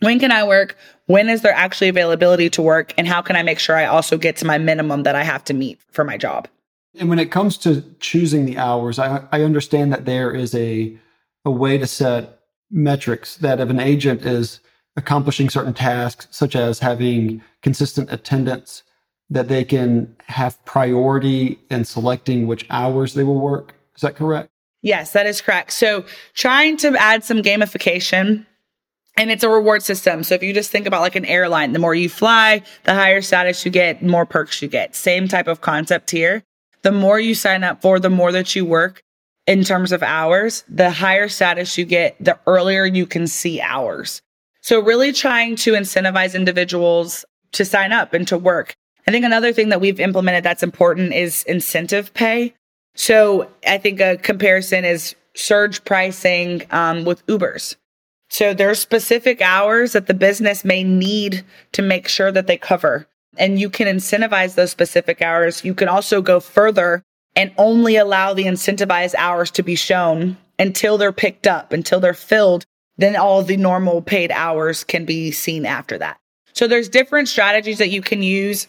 when 0.00 0.18
can 0.18 0.32
I 0.32 0.44
work? 0.44 0.76
When 1.06 1.28
is 1.28 1.42
there 1.42 1.52
actually 1.52 1.88
availability 1.88 2.50
to 2.50 2.62
work? 2.62 2.94
And 2.98 3.06
how 3.06 3.22
can 3.22 3.36
I 3.36 3.42
make 3.42 3.58
sure 3.58 3.76
I 3.76 3.86
also 3.86 4.16
get 4.16 4.36
to 4.38 4.46
my 4.46 4.58
minimum 4.58 5.02
that 5.04 5.14
I 5.14 5.22
have 5.22 5.44
to 5.44 5.54
meet 5.54 5.80
for 5.90 6.04
my 6.04 6.16
job? 6.16 6.48
And 6.98 7.08
when 7.08 7.18
it 7.18 7.30
comes 7.30 7.56
to 7.58 7.82
choosing 8.00 8.46
the 8.46 8.58
hours, 8.58 8.98
I, 8.98 9.24
I 9.32 9.42
understand 9.42 9.92
that 9.92 10.04
there 10.04 10.30
is 10.30 10.54
a, 10.54 10.96
a 11.44 11.50
way 11.50 11.78
to 11.78 11.86
set 11.86 12.40
metrics 12.70 13.36
that 13.38 13.60
if 13.60 13.68
an 13.68 13.80
agent 13.80 14.22
is 14.22 14.60
accomplishing 14.96 15.50
certain 15.50 15.74
tasks, 15.74 16.28
such 16.30 16.54
as 16.54 16.78
having 16.78 17.42
consistent 17.62 18.12
attendance, 18.12 18.82
that 19.30 19.48
they 19.48 19.64
can 19.64 20.14
have 20.26 20.62
priority 20.64 21.58
in 21.70 21.84
selecting 21.84 22.46
which 22.46 22.66
hours 22.70 23.14
they 23.14 23.24
will 23.24 23.40
work. 23.40 23.74
Is 23.96 24.02
that 24.02 24.16
correct? 24.16 24.50
Yes, 24.82 25.12
that 25.12 25.26
is 25.26 25.40
correct. 25.40 25.72
So 25.72 26.04
trying 26.34 26.76
to 26.78 26.94
add 26.96 27.24
some 27.24 27.42
gamification 27.42 28.46
and 29.16 29.30
it's 29.30 29.44
a 29.44 29.48
reward 29.48 29.82
system. 29.82 30.24
So 30.24 30.34
if 30.34 30.42
you 30.42 30.52
just 30.52 30.70
think 30.70 30.86
about 30.86 31.00
like 31.00 31.16
an 31.16 31.24
airline, 31.24 31.72
the 31.72 31.78
more 31.78 31.94
you 31.94 32.08
fly, 32.08 32.62
the 32.84 32.94
higher 32.94 33.22
status 33.22 33.64
you 33.64 33.70
get, 33.70 34.02
more 34.02 34.26
perks 34.26 34.60
you 34.60 34.68
get. 34.68 34.94
Same 34.96 35.28
type 35.28 35.46
of 35.46 35.60
concept 35.60 36.10
here. 36.10 36.42
The 36.82 36.92
more 36.92 37.18
you 37.18 37.34
sign 37.34 37.64
up 37.64 37.80
for, 37.80 37.98
the 37.98 38.10
more 38.10 38.32
that 38.32 38.54
you 38.54 38.64
work 38.64 39.02
in 39.46 39.62
terms 39.64 39.92
of 39.92 40.02
hours, 40.02 40.64
the 40.68 40.90
higher 40.90 41.28
status 41.28 41.78
you 41.78 41.84
get, 41.84 42.16
the 42.18 42.38
earlier 42.46 42.84
you 42.84 43.06
can 43.06 43.26
see 43.26 43.60
hours. 43.60 44.20
So 44.60 44.80
really 44.80 45.12
trying 45.12 45.56
to 45.56 45.72
incentivize 45.72 46.34
individuals 46.34 47.24
to 47.52 47.64
sign 47.64 47.92
up 47.92 48.14
and 48.14 48.26
to 48.28 48.38
work. 48.38 48.74
I 49.06 49.10
think 49.10 49.24
another 49.24 49.52
thing 49.52 49.68
that 49.68 49.80
we've 49.80 50.00
implemented 50.00 50.44
that's 50.44 50.62
important 50.62 51.12
is 51.12 51.44
incentive 51.44 52.12
pay. 52.14 52.54
So 52.94 53.50
I 53.66 53.78
think 53.78 54.00
a 54.00 54.16
comparison 54.16 54.84
is 54.84 55.14
surge 55.34 55.84
pricing 55.84 56.62
um, 56.70 57.04
with 57.04 57.24
Ubers. 57.26 57.76
So 58.30 58.54
there's 58.54 58.80
specific 58.80 59.40
hours 59.40 59.92
that 59.92 60.06
the 60.06 60.14
business 60.14 60.64
may 60.64 60.82
need 60.82 61.44
to 61.72 61.82
make 61.82 62.08
sure 62.08 62.32
that 62.32 62.46
they 62.46 62.56
cover. 62.56 63.06
And 63.36 63.58
you 63.60 63.70
can 63.70 63.86
incentivize 63.86 64.54
those 64.54 64.70
specific 64.70 65.22
hours. 65.22 65.64
You 65.64 65.74
can 65.74 65.88
also 65.88 66.22
go 66.22 66.40
further 66.40 67.02
and 67.36 67.52
only 67.58 67.96
allow 67.96 68.32
the 68.32 68.44
incentivized 68.44 69.14
hours 69.16 69.50
to 69.52 69.62
be 69.62 69.74
shown 69.74 70.36
until 70.58 70.98
they're 70.98 71.12
picked 71.12 71.46
up, 71.46 71.72
until 71.72 72.00
they're 72.00 72.14
filled. 72.14 72.64
Then 72.96 73.16
all 73.16 73.42
the 73.42 73.56
normal 73.56 74.02
paid 74.02 74.30
hours 74.30 74.84
can 74.84 75.04
be 75.04 75.32
seen 75.32 75.66
after 75.66 75.98
that. 75.98 76.18
So 76.52 76.68
there's 76.68 76.88
different 76.88 77.28
strategies 77.28 77.78
that 77.78 77.90
you 77.90 78.00
can 78.00 78.22
use 78.22 78.68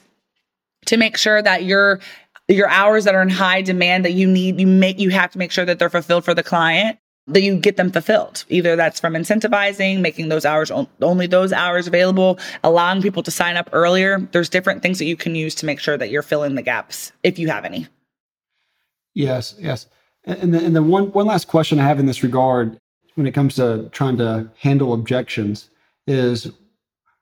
to 0.87 0.97
make 0.97 1.17
sure 1.17 1.41
that 1.41 1.63
you're 1.63 1.99
your 2.47 2.69
hours 2.69 3.05
that 3.05 3.15
are 3.15 3.23
in 3.23 3.29
high 3.29 3.61
demand 3.61 4.05
that 4.05 4.13
you 4.13 4.27
need, 4.27 4.59
you 4.59 4.67
make, 4.67 4.99
you 4.99 5.09
have 5.09 5.31
to 5.31 5.39
make 5.39 5.51
sure 5.51 5.65
that 5.65 5.79
they're 5.79 5.89
fulfilled 5.89 6.23
for 6.23 6.35
the 6.35 6.43
client. 6.43 6.99
That 7.27 7.41
you 7.41 7.57
get 7.57 7.77
them 7.77 7.91
fulfilled. 7.91 8.45
Either 8.49 8.75
that's 8.75 8.99
from 8.99 9.13
incentivizing, 9.13 9.99
making 9.99 10.29
those 10.29 10.45
hours 10.45 10.71
only 11.01 11.27
those 11.27 11.51
hours 11.51 11.87
available, 11.87 12.39
allowing 12.63 13.01
people 13.01 13.23
to 13.23 13.31
sign 13.31 13.57
up 13.57 13.69
earlier. 13.73 14.19
There's 14.31 14.49
different 14.49 14.83
things 14.83 14.99
that 14.99 15.05
you 15.05 15.15
can 15.15 15.35
use 15.35 15.55
to 15.55 15.65
make 15.65 15.79
sure 15.79 15.97
that 15.97 16.09
you're 16.09 16.21
filling 16.21 16.55
the 16.55 16.61
gaps 16.61 17.11
if 17.23 17.39
you 17.39 17.47
have 17.47 17.65
any. 17.65 17.87
Yes, 19.13 19.55
yes. 19.57 19.87
And 20.25 20.53
the, 20.53 20.63
and 20.63 20.89
one 20.89 21.11
one 21.11 21.25
last 21.25 21.47
question 21.47 21.79
I 21.79 21.83
have 21.83 21.99
in 21.99 22.05
this 22.05 22.23
regard 22.23 22.77
when 23.15 23.27
it 23.27 23.33
comes 23.33 23.55
to 23.55 23.89
trying 23.91 24.17
to 24.17 24.49
handle 24.59 24.93
objections 24.93 25.69
is 26.07 26.51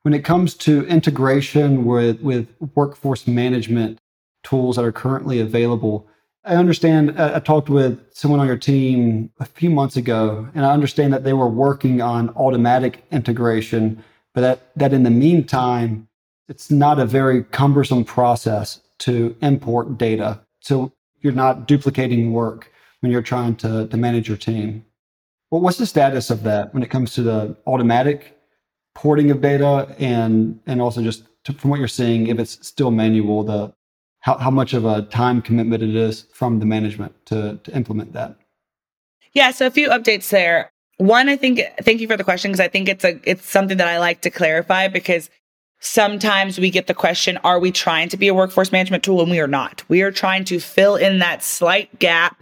when 0.01 0.13
it 0.13 0.25
comes 0.25 0.55
to 0.55 0.85
integration 0.87 1.85
with 1.85 2.21
with 2.21 2.47
workforce 2.75 3.27
management 3.27 3.99
tools 4.43 4.75
that 4.75 4.85
are 4.85 4.91
currently 4.91 5.39
available 5.39 6.07
I 6.45 6.55
understand. 6.55 7.17
Uh, 7.17 7.33
I 7.35 7.39
talked 7.39 7.69
with 7.69 7.99
someone 8.13 8.39
on 8.39 8.47
your 8.47 8.57
team 8.57 9.31
a 9.39 9.45
few 9.45 9.69
months 9.69 9.95
ago, 9.95 10.47
and 10.53 10.65
I 10.65 10.73
understand 10.73 11.13
that 11.13 11.23
they 11.23 11.33
were 11.33 11.47
working 11.47 12.01
on 12.01 12.29
automatic 12.31 13.05
integration, 13.11 14.03
but 14.33 14.41
that, 14.41 14.71
that 14.75 14.93
in 14.93 15.03
the 15.03 15.09
meantime, 15.09 16.07
it's 16.49 16.69
not 16.69 16.99
a 16.99 17.05
very 17.05 17.43
cumbersome 17.45 18.03
process 18.03 18.81
to 18.99 19.35
import 19.41 19.97
data. 19.97 20.41
So 20.59 20.91
you're 21.21 21.33
not 21.33 21.67
duplicating 21.67 22.33
work 22.33 22.71
when 22.99 23.11
you're 23.11 23.21
trying 23.21 23.55
to, 23.57 23.87
to 23.87 23.97
manage 23.97 24.27
your 24.27 24.37
team. 24.37 24.85
Well, 25.49 25.61
what's 25.61 25.77
the 25.77 25.85
status 25.85 26.29
of 26.29 26.43
that 26.43 26.73
when 26.73 26.83
it 26.83 26.89
comes 26.89 27.13
to 27.13 27.23
the 27.23 27.55
automatic 27.67 28.37
porting 28.95 29.31
of 29.31 29.41
data 29.41 29.95
and, 29.97 30.59
and 30.65 30.81
also 30.81 31.01
just 31.01 31.23
to, 31.45 31.53
from 31.53 31.69
what 31.69 31.79
you're 31.79 31.87
seeing, 31.87 32.27
if 32.27 32.39
it's 32.39 32.65
still 32.65 32.91
manual, 32.91 33.43
the 33.43 33.73
how, 34.23 34.37
how 34.37 34.49
much 34.49 34.73
of 34.73 34.85
a 34.85 35.01
time 35.03 35.41
commitment 35.41 35.83
it 35.83 35.95
is 35.95 36.27
from 36.33 36.59
the 36.59 36.65
management 36.65 37.13
to, 37.25 37.59
to 37.63 37.75
implement 37.75 38.13
that. 38.13 38.37
Yeah, 39.33 39.51
so 39.51 39.67
a 39.67 39.71
few 39.71 39.89
updates 39.89 40.29
there. 40.29 40.71
One, 40.97 41.27
I 41.27 41.35
think 41.35 41.61
thank 41.81 41.99
you 41.99 42.07
for 42.07 42.15
the 42.15 42.23
question 42.23 42.51
because 42.51 42.61
I 42.61 42.69
think 42.69 42.87
it's 42.87 43.03
a 43.03 43.19
it's 43.25 43.49
something 43.49 43.77
that 43.77 43.87
I 43.87 43.99
like 43.99 44.21
to 44.21 44.29
clarify 44.29 44.87
because 44.87 45.29
sometimes 45.79 46.57
we 46.57 46.69
get 46.69 46.87
the 46.87 46.93
question, 46.93 47.37
are 47.37 47.59
we 47.59 47.71
trying 47.71 48.07
to 48.09 48.17
be 48.17 48.29
a 48.29 48.33
workforce 48.33 48.71
management 48.71 49.03
tool? 49.03 49.21
And 49.21 49.29
we 49.29 49.41
are 49.41 49.47
not. 49.47 49.83
We 49.89 50.03
are 50.03 50.11
trying 50.11 50.45
to 50.45 50.59
fill 50.59 50.95
in 50.95 51.19
that 51.19 51.43
slight 51.43 51.99
gap 51.99 52.41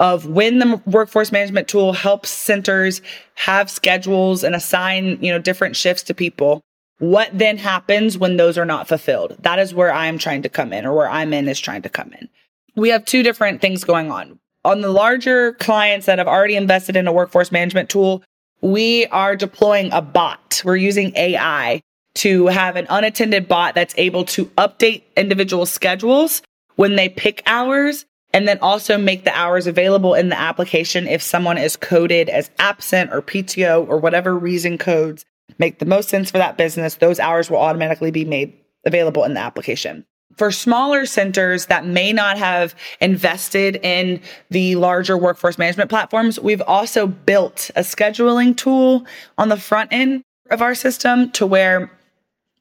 of 0.00 0.26
when 0.26 0.60
the 0.60 0.80
workforce 0.86 1.30
management 1.30 1.68
tool 1.68 1.92
helps 1.92 2.30
centers 2.30 3.02
have 3.34 3.68
schedules 3.68 4.44
and 4.44 4.54
assign, 4.54 5.22
you 5.22 5.30
know, 5.30 5.38
different 5.38 5.76
shifts 5.76 6.04
to 6.04 6.14
people. 6.14 6.62
What 6.98 7.30
then 7.32 7.58
happens 7.58 8.18
when 8.18 8.36
those 8.36 8.58
are 8.58 8.64
not 8.64 8.88
fulfilled? 8.88 9.36
That 9.40 9.58
is 9.58 9.72
where 9.72 9.92
I'm 9.92 10.18
trying 10.18 10.42
to 10.42 10.48
come 10.48 10.72
in 10.72 10.84
or 10.84 10.94
where 10.94 11.08
I'm 11.08 11.32
in 11.32 11.48
is 11.48 11.60
trying 11.60 11.82
to 11.82 11.88
come 11.88 12.12
in. 12.12 12.28
We 12.74 12.88
have 12.90 13.04
two 13.04 13.22
different 13.22 13.60
things 13.60 13.84
going 13.84 14.10
on. 14.10 14.38
On 14.64 14.80
the 14.80 14.90
larger 14.90 15.52
clients 15.54 16.06
that 16.06 16.18
have 16.18 16.26
already 16.26 16.56
invested 16.56 16.96
in 16.96 17.06
a 17.06 17.12
workforce 17.12 17.52
management 17.52 17.88
tool, 17.88 18.22
we 18.60 19.06
are 19.06 19.36
deploying 19.36 19.92
a 19.92 20.02
bot. 20.02 20.62
We're 20.64 20.76
using 20.76 21.14
AI 21.16 21.80
to 22.16 22.48
have 22.48 22.74
an 22.74 22.86
unattended 22.90 23.46
bot 23.46 23.74
that's 23.74 23.94
able 23.96 24.24
to 24.24 24.46
update 24.56 25.02
individual 25.16 25.66
schedules 25.66 26.42
when 26.74 26.96
they 26.96 27.08
pick 27.08 27.42
hours 27.46 28.04
and 28.32 28.46
then 28.46 28.58
also 28.60 28.98
make 28.98 29.24
the 29.24 29.36
hours 29.36 29.66
available 29.68 30.14
in 30.14 30.28
the 30.28 30.38
application 30.38 31.06
if 31.06 31.22
someone 31.22 31.58
is 31.58 31.76
coded 31.76 32.28
as 32.28 32.50
absent 32.58 33.12
or 33.12 33.22
PTO 33.22 33.88
or 33.88 33.98
whatever 33.98 34.36
reason 34.36 34.78
codes 34.78 35.24
make 35.58 35.78
the 35.78 35.86
most 35.86 36.08
sense 36.08 36.30
for 36.30 36.38
that 36.38 36.56
business, 36.56 36.96
those 36.96 37.20
hours 37.20 37.50
will 37.50 37.58
automatically 37.58 38.10
be 38.10 38.24
made 38.24 38.52
available 38.84 39.24
in 39.24 39.34
the 39.34 39.40
application. 39.40 40.04
For 40.36 40.52
smaller 40.52 41.04
centers 41.04 41.66
that 41.66 41.84
may 41.84 42.12
not 42.12 42.38
have 42.38 42.74
invested 43.00 43.76
in 43.82 44.20
the 44.50 44.76
larger 44.76 45.18
workforce 45.18 45.58
management 45.58 45.90
platforms, 45.90 46.38
we've 46.38 46.62
also 46.62 47.06
built 47.06 47.70
a 47.74 47.80
scheduling 47.80 48.56
tool 48.56 49.04
on 49.36 49.48
the 49.48 49.56
front 49.56 49.92
end 49.92 50.22
of 50.50 50.62
our 50.62 50.74
system 50.74 51.30
to 51.32 51.46
where 51.46 51.90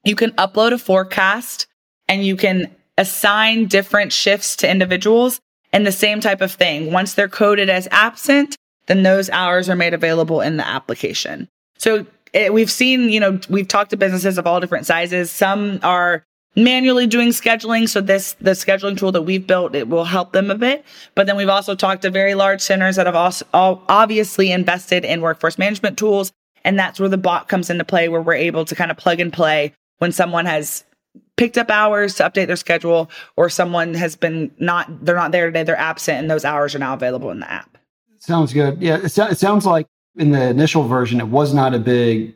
you 0.03 0.15
can 0.15 0.31
upload 0.31 0.71
a 0.71 0.77
forecast 0.77 1.67
and 2.07 2.25
you 2.25 2.35
can 2.35 2.73
assign 2.97 3.67
different 3.67 4.11
shifts 4.11 4.55
to 4.55 4.69
individuals 4.69 5.39
and 5.71 5.85
the 5.85 5.91
same 5.91 6.19
type 6.19 6.41
of 6.41 6.51
thing. 6.51 6.91
Once 6.91 7.13
they're 7.13 7.29
coded 7.29 7.69
as 7.69 7.87
absent, 7.91 8.55
then 8.87 9.03
those 9.03 9.29
hours 9.29 9.69
are 9.69 9.75
made 9.75 9.93
available 9.93 10.41
in 10.41 10.57
the 10.57 10.67
application. 10.67 11.47
So 11.77 12.07
it, 12.33 12.53
we've 12.53 12.71
seen, 12.71 13.09
you 13.09 13.19
know, 13.19 13.39
we've 13.49 13.67
talked 13.67 13.91
to 13.91 13.97
businesses 13.97 14.37
of 14.37 14.47
all 14.47 14.59
different 14.59 14.85
sizes. 14.85 15.31
Some 15.31 15.79
are 15.83 16.23
manually 16.55 17.05
doing 17.07 17.29
scheduling. 17.29 17.87
So 17.87 18.01
this, 18.01 18.33
the 18.41 18.51
scheduling 18.51 18.97
tool 18.97 19.11
that 19.11 19.21
we've 19.21 19.45
built, 19.45 19.75
it 19.75 19.87
will 19.87 20.05
help 20.05 20.33
them 20.33 20.49
a 20.49 20.55
bit. 20.55 20.83
But 21.15 21.27
then 21.27 21.37
we've 21.37 21.49
also 21.49 21.75
talked 21.75 22.01
to 22.01 22.09
very 22.09 22.33
large 22.33 22.61
centers 22.61 22.95
that 22.95 23.05
have 23.05 23.15
also 23.15 23.45
obviously 23.53 24.51
invested 24.51 25.05
in 25.05 25.21
workforce 25.21 25.57
management 25.57 25.97
tools. 25.97 26.31
And 26.63 26.77
that's 26.77 26.99
where 26.99 27.09
the 27.09 27.17
bot 27.17 27.47
comes 27.47 27.69
into 27.69 27.85
play, 27.85 28.09
where 28.09 28.21
we're 28.21 28.33
able 28.33 28.65
to 28.65 28.75
kind 28.75 28.91
of 28.91 28.97
plug 28.97 29.19
and 29.19 29.31
play 29.31 29.73
when 29.99 30.11
someone 30.11 30.45
has 30.45 30.83
picked 31.37 31.57
up 31.57 31.69
hours 31.69 32.15
to 32.15 32.23
update 32.23 32.47
their 32.47 32.55
schedule 32.55 33.09
or 33.35 33.49
someone 33.49 33.93
has 33.93 34.15
been 34.15 34.51
not, 34.59 35.05
they're 35.05 35.15
not 35.15 35.31
there 35.31 35.45
today, 35.45 35.63
they're 35.63 35.77
absent 35.77 36.19
and 36.19 36.29
those 36.29 36.43
hours 36.43 36.75
are 36.75 36.79
now 36.79 36.93
available 36.93 37.29
in 37.29 37.39
the 37.39 37.49
app. 37.49 37.77
Sounds 38.17 38.51
good. 38.51 38.81
Yeah. 38.81 38.97
It, 38.97 39.17
it 39.17 39.37
sounds 39.37 39.65
like 39.65 39.87
in 40.17 40.31
the 40.31 40.49
initial 40.49 40.87
version, 40.87 41.19
it 41.19 41.27
was 41.27 41.53
not 41.53 41.73
a 41.73 41.79
big 41.79 42.35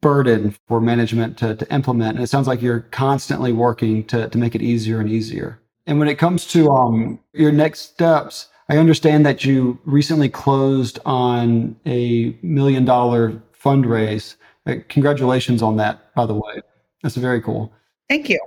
burden 0.00 0.54
for 0.68 0.80
management 0.80 1.38
to, 1.38 1.54
to 1.54 1.72
implement. 1.72 2.16
And 2.16 2.24
it 2.24 2.28
sounds 2.28 2.46
like 2.46 2.62
you're 2.62 2.80
constantly 2.80 3.52
working 3.52 4.04
to, 4.04 4.28
to 4.28 4.38
make 4.38 4.54
it 4.54 4.62
easier 4.62 5.00
and 5.00 5.10
easier. 5.10 5.60
And 5.86 5.98
when 5.98 6.08
it 6.08 6.16
comes 6.16 6.46
to 6.48 6.70
um, 6.70 7.20
your 7.32 7.52
next 7.52 7.80
steps, 7.80 8.48
I 8.68 8.78
understand 8.78 9.24
that 9.26 9.44
you 9.44 9.78
recently 9.84 10.28
closed 10.28 10.98
on 11.06 11.76
a 11.86 12.36
million 12.42 12.84
dollar 12.84 13.40
fundraise. 13.60 14.36
Uh, 14.66 14.76
congratulations 14.88 15.62
on 15.62 15.76
that, 15.76 16.12
by 16.14 16.26
the 16.26 16.34
way. 16.34 16.60
That's 17.02 17.16
very 17.16 17.40
cool. 17.40 17.72
Thank 18.08 18.28
you. 18.28 18.40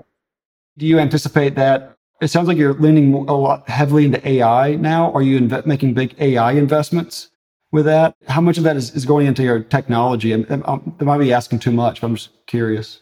Do 0.77 0.85
you 0.85 0.99
anticipate 0.99 1.55
that? 1.55 1.95
It 2.21 2.27
sounds 2.27 2.49
like 2.49 2.57
you're 2.57 2.73
leaning 2.73 3.13
a 3.13 3.33
lot 3.33 3.69
heavily 3.69 4.05
into 4.05 4.25
AI 4.27 4.75
now. 4.75 5.11
Are 5.13 5.21
you 5.21 5.39
inv- 5.39 5.65
making 5.65 5.93
big 5.93 6.15
AI 6.19 6.51
investments? 6.53 7.28
With 7.71 7.85
that? 7.85 8.15
How 8.27 8.41
much 8.41 8.57
of 8.57 8.63
that 8.63 8.75
is, 8.75 8.95
is 8.95 9.05
going 9.05 9.27
into 9.27 9.43
your 9.43 9.61
technology? 9.61 10.33
I, 10.33 10.45
I, 10.49 10.79
I 10.99 11.03
might 11.03 11.17
be 11.19 11.33
asking 11.33 11.59
too 11.59 11.71
much, 11.71 12.01
but 12.01 12.07
I'm 12.07 12.15
just 12.15 12.29
curious. 12.47 13.01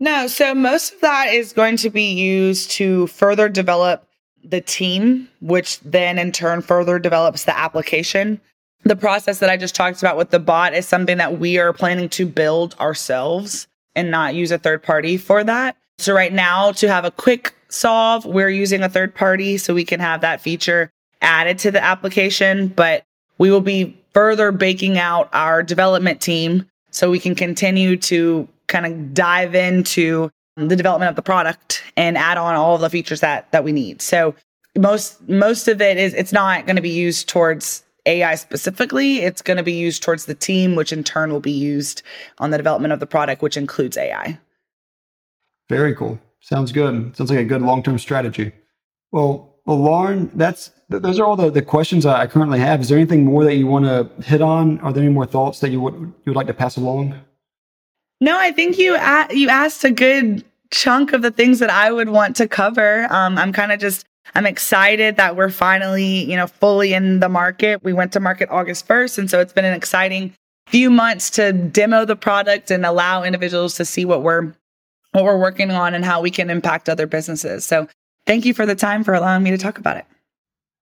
No, 0.00 0.26
so 0.26 0.54
most 0.54 0.94
of 0.94 1.00
that 1.02 1.32
is 1.32 1.52
going 1.52 1.76
to 1.78 1.90
be 1.90 2.12
used 2.12 2.72
to 2.72 3.06
further 3.06 3.48
develop 3.48 4.08
the 4.42 4.60
team, 4.60 5.28
which 5.40 5.78
then 5.80 6.18
in 6.18 6.32
turn 6.32 6.60
further 6.60 6.98
develops 6.98 7.44
the 7.44 7.56
application. 7.56 8.40
The 8.84 8.96
process 8.96 9.38
that 9.38 9.50
I 9.50 9.56
just 9.56 9.76
talked 9.76 10.00
about 10.00 10.16
with 10.16 10.30
the 10.30 10.40
bot 10.40 10.74
is 10.74 10.88
something 10.88 11.18
that 11.18 11.38
we 11.38 11.58
are 11.58 11.72
planning 11.72 12.08
to 12.10 12.26
build 12.26 12.74
ourselves 12.80 13.68
and 13.94 14.10
not 14.10 14.34
use 14.34 14.50
a 14.50 14.58
third 14.58 14.82
party 14.82 15.16
for 15.16 15.44
that. 15.44 15.76
So 15.98 16.12
right 16.12 16.32
now 16.32 16.72
to 16.72 16.88
have 16.88 17.04
a 17.04 17.12
quick 17.12 17.54
solve, 17.68 18.24
we're 18.24 18.48
using 18.48 18.82
a 18.82 18.88
third 18.88 19.14
party 19.14 19.56
so 19.56 19.72
we 19.72 19.84
can 19.84 20.00
have 20.00 20.22
that 20.22 20.40
feature 20.40 20.90
added 21.20 21.60
to 21.60 21.70
the 21.70 21.82
application, 21.82 22.66
but 22.66 23.04
we 23.42 23.50
will 23.50 23.60
be 23.60 24.00
further 24.14 24.52
baking 24.52 24.98
out 24.98 25.28
our 25.32 25.64
development 25.64 26.20
team 26.20 26.64
so 26.92 27.10
we 27.10 27.18
can 27.18 27.34
continue 27.34 27.96
to 27.96 28.46
kind 28.68 28.86
of 28.86 29.12
dive 29.12 29.56
into 29.56 30.30
the 30.56 30.76
development 30.76 31.10
of 31.10 31.16
the 31.16 31.22
product 31.22 31.82
and 31.96 32.16
add 32.16 32.38
on 32.38 32.54
all 32.54 32.76
of 32.76 32.80
the 32.80 32.88
features 32.88 33.18
that 33.18 33.50
that 33.50 33.64
we 33.64 33.72
need. 33.72 34.00
So 34.00 34.36
most 34.78 35.28
most 35.28 35.66
of 35.66 35.80
it 35.80 35.96
is 35.96 36.14
it's 36.14 36.32
not 36.32 36.66
going 36.66 36.76
to 36.76 36.82
be 36.82 36.90
used 36.90 37.28
towards 37.28 37.82
AI 38.06 38.36
specifically. 38.36 39.22
It's 39.22 39.42
going 39.42 39.56
to 39.56 39.64
be 39.64 39.72
used 39.72 40.04
towards 40.04 40.26
the 40.26 40.36
team, 40.36 40.76
which 40.76 40.92
in 40.92 41.02
turn 41.02 41.32
will 41.32 41.40
be 41.40 41.50
used 41.50 42.04
on 42.38 42.52
the 42.52 42.58
development 42.58 42.92
of 42.92 43.00
the 43.00 43.08
product, 43.08 43.42
which 43.42 43.56
includes 43.56 43.96
AI. 43.96 44.38
Very 45.68 45.96
cool. 45.96 46.20
Sounds 46.38 46.70
good. 46.70 47.16
Sounds 47.16 47.28
like 47.28 47.40
a 47.40 47.44
good 47.44 47.62
long 47.62 47.82
term 47.82 47.98
strategy. 47.98 48.52
Well, 49.10 49.51
well, 49.64 49.78
Lauren, 49.78 50.30
that's 50.34 50.70
those 50.88 51.18
are 51.18 51.24
all 51.24 51.36
the, 51.36 51.50
the 51.50 51.62
questions 51.62 52.04
I 52.04 52.26
currently 52.26 52.58
have. 52.58 52.80
Is 52.80 52.88
there 52.88 52.98
anything 52.98 53.24
more 53.24 53.44
that 53.44 53.54
you 53.54 53.66
want 53.66 53.84
to 53.86 54.10
hit 54.24 54.42
on? 54.42 54.78
Are 54.80 54.92
there 54.92 55.02
any 55.02 55.12
more 55.12 55.26
thoughts 55.26 55.60
that 55.60 55.70
you 55.70 55.80
would 55.80 55.94
you 55.94 56.14
would 56.26 56.36
like 56.36 56.48
to 56.48 56.54
pass 56.54 56.76
along? 56.76 57.14
No, 58.20 58.38
I 58.38 58.52
think 58.52 58.78
you 58.78 58.94
a- 58.96 59.28
you 59.30 59.48
asked 59.48 59.84
a 59.84 59.90
good 59.90 60.44
chunk 60.70 61.12
of 61.12 61.22
the 61.22 61.30
things 61.30 61.58
that 61.60 61.70
I 61.70 61.92
would 61.92 62.08
want 62.08 62.36
to 62.36 62.48
cover. 62.48 63.06
Um, 63.10 63.38
I'm 63.38 63.52
kind 63.52 63.72
of 63.72 63.80
just 63.80 64.04
I'm 64.34 64.46
excited 64.46 65.16
that 65.16 65.36
we're 65.36 65.50
finally 65.50 66.24
you 66.24 66.36
know 66.36 66.46
fully 66.46 66.92
in 66.92 67.20
the 67.20 67.28
market. 67.28 67.82
We 67.82 67.92
went 67.92 68.12
to 68.12 68.20
market 68.20 68.48
August 68.50 68.86
1st, 68.88 69.18
and 69.18 69.30
so 69.30 69.40
it's 69.40 69.52
been 69.52 69.64
an 69.64 69.74
exciting 69.74 70.34
few 70.66 70.90
months 70.90 71.30
to 71.30 71.52
demo 71.52 72.04
the 72.04 72.16
product 72.16 72.70
and 72.70 72.86
allow 72.86 73.22
individuals 73.22 73.74
to 73.74 73.84
see 73.84 74.04
what 74.04 74.22
we're 74.22 74.52
what 75.12 75.24
we're 75.24 75.38
working 75.38 75.70
on 75.70 75.94
and 75.94 76.04
how 76.04 76.20
we 76.20 76.30
can 76.30 76.50
impact 76.50 76.88
other 76.88 77.06
businesses. 77.06 77.64
So 77.64 77.86
thank 78.26 78.44
you 78.44 78.54
for 78.54 78.66
the 78.66 78.74
time 78.74 79.04
for 79.04 79.14
allowing 79.14 79.42
me 79.42 79.50
to 79.50 79.58
talk 79.58 79.78
about 79.78 79.96
it. 79.96 80.04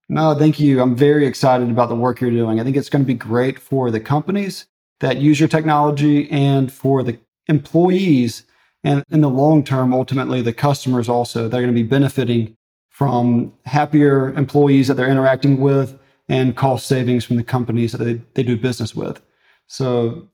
No, 0.08 0.34
thank 0.34 0.58
you. 0.58 0.82
I'm 0.82 0.96
very 0.96 1.26
excited 1.26 1.70
about 1.70 1.88
the 1.88 1.94
work 1.94 2.20
you're 2.20 2.30
doing. 2.30 2.58
I 2.58 2.64
think 2.64 2.76
it's 2.76 2.88
going 2.88 3.04
to 3.04 3.06
be 3.06 3.14
great 3.14 3.58
for 3.58 3.90
the 3.90 4.00
companies 4.00 4.66
that 4.98 5.18
use 5.18 5.38
your 5.38 5.48
technology 5.48 6.30
and 6.30 6.72
for 6.72 7.02
the 7.02 7.18
employees 7.46 8.44
and 8.82 9.04
in 9.10 9.20
the 9.20 9.28
long 9.28 9.62
term, 9.62 9.92
ultimately 9.92 10.42
the 10.42 10.52
customers 10.52 11.08
also. 11.08 11.48
They're 11.48 11.60
going 11.60 11.74
to 11.74 11.82
be 11.82 11.86
benefiting 11.86 12.56
from 12.88 13.52
happier 13.64 14.32
employees 14.34 14.88
that 14.88 14.94
they're 14.94 15.10
interacting 15.10 15.60
with 15.60 15.98
and 16.28 16.56
cost 16.56 16.86
savings 16.86 17.24
from 17.24 17.36
the 17.36 17.44
companies 17.44 17.92
that 17.92 17.98
they, 17.98 18.20
they 18.34 18.42
do 18.42 18.56
business 18.56 18.94
with. 18.94 19.22
So 19.66 20.28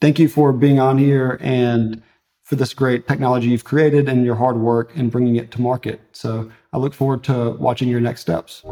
thank 0.00 0.18
you 0.18 0.28
for 0.28 0.52
being 0.52 0.78
on 0.78 0.98
here 0.98 1.38
and 1.40 2.02
for 2.48 2.56
this 2.56 2.72
great 2.72 3.06
technology 3.06 3.48
you've 3.48 3.64
created 3.64 4.08
and 4.08 4.24
your 4.24 4.34
hard 4.34 4.56
work 4.56 4.96
in 4.96 5.10
bringing 5.10 5.36
it 5.36 5.50
to 5.50 5.60
market. 5.60 6.00
So 6.12 6.50
I 6.72 6.78
look 6.78 6.94
forward 6.94 7.22
to 7.24 7.50
watching 7.50 7.88
your 7.88 8.00
next 8.00 8.22
steps. 8.22 8.64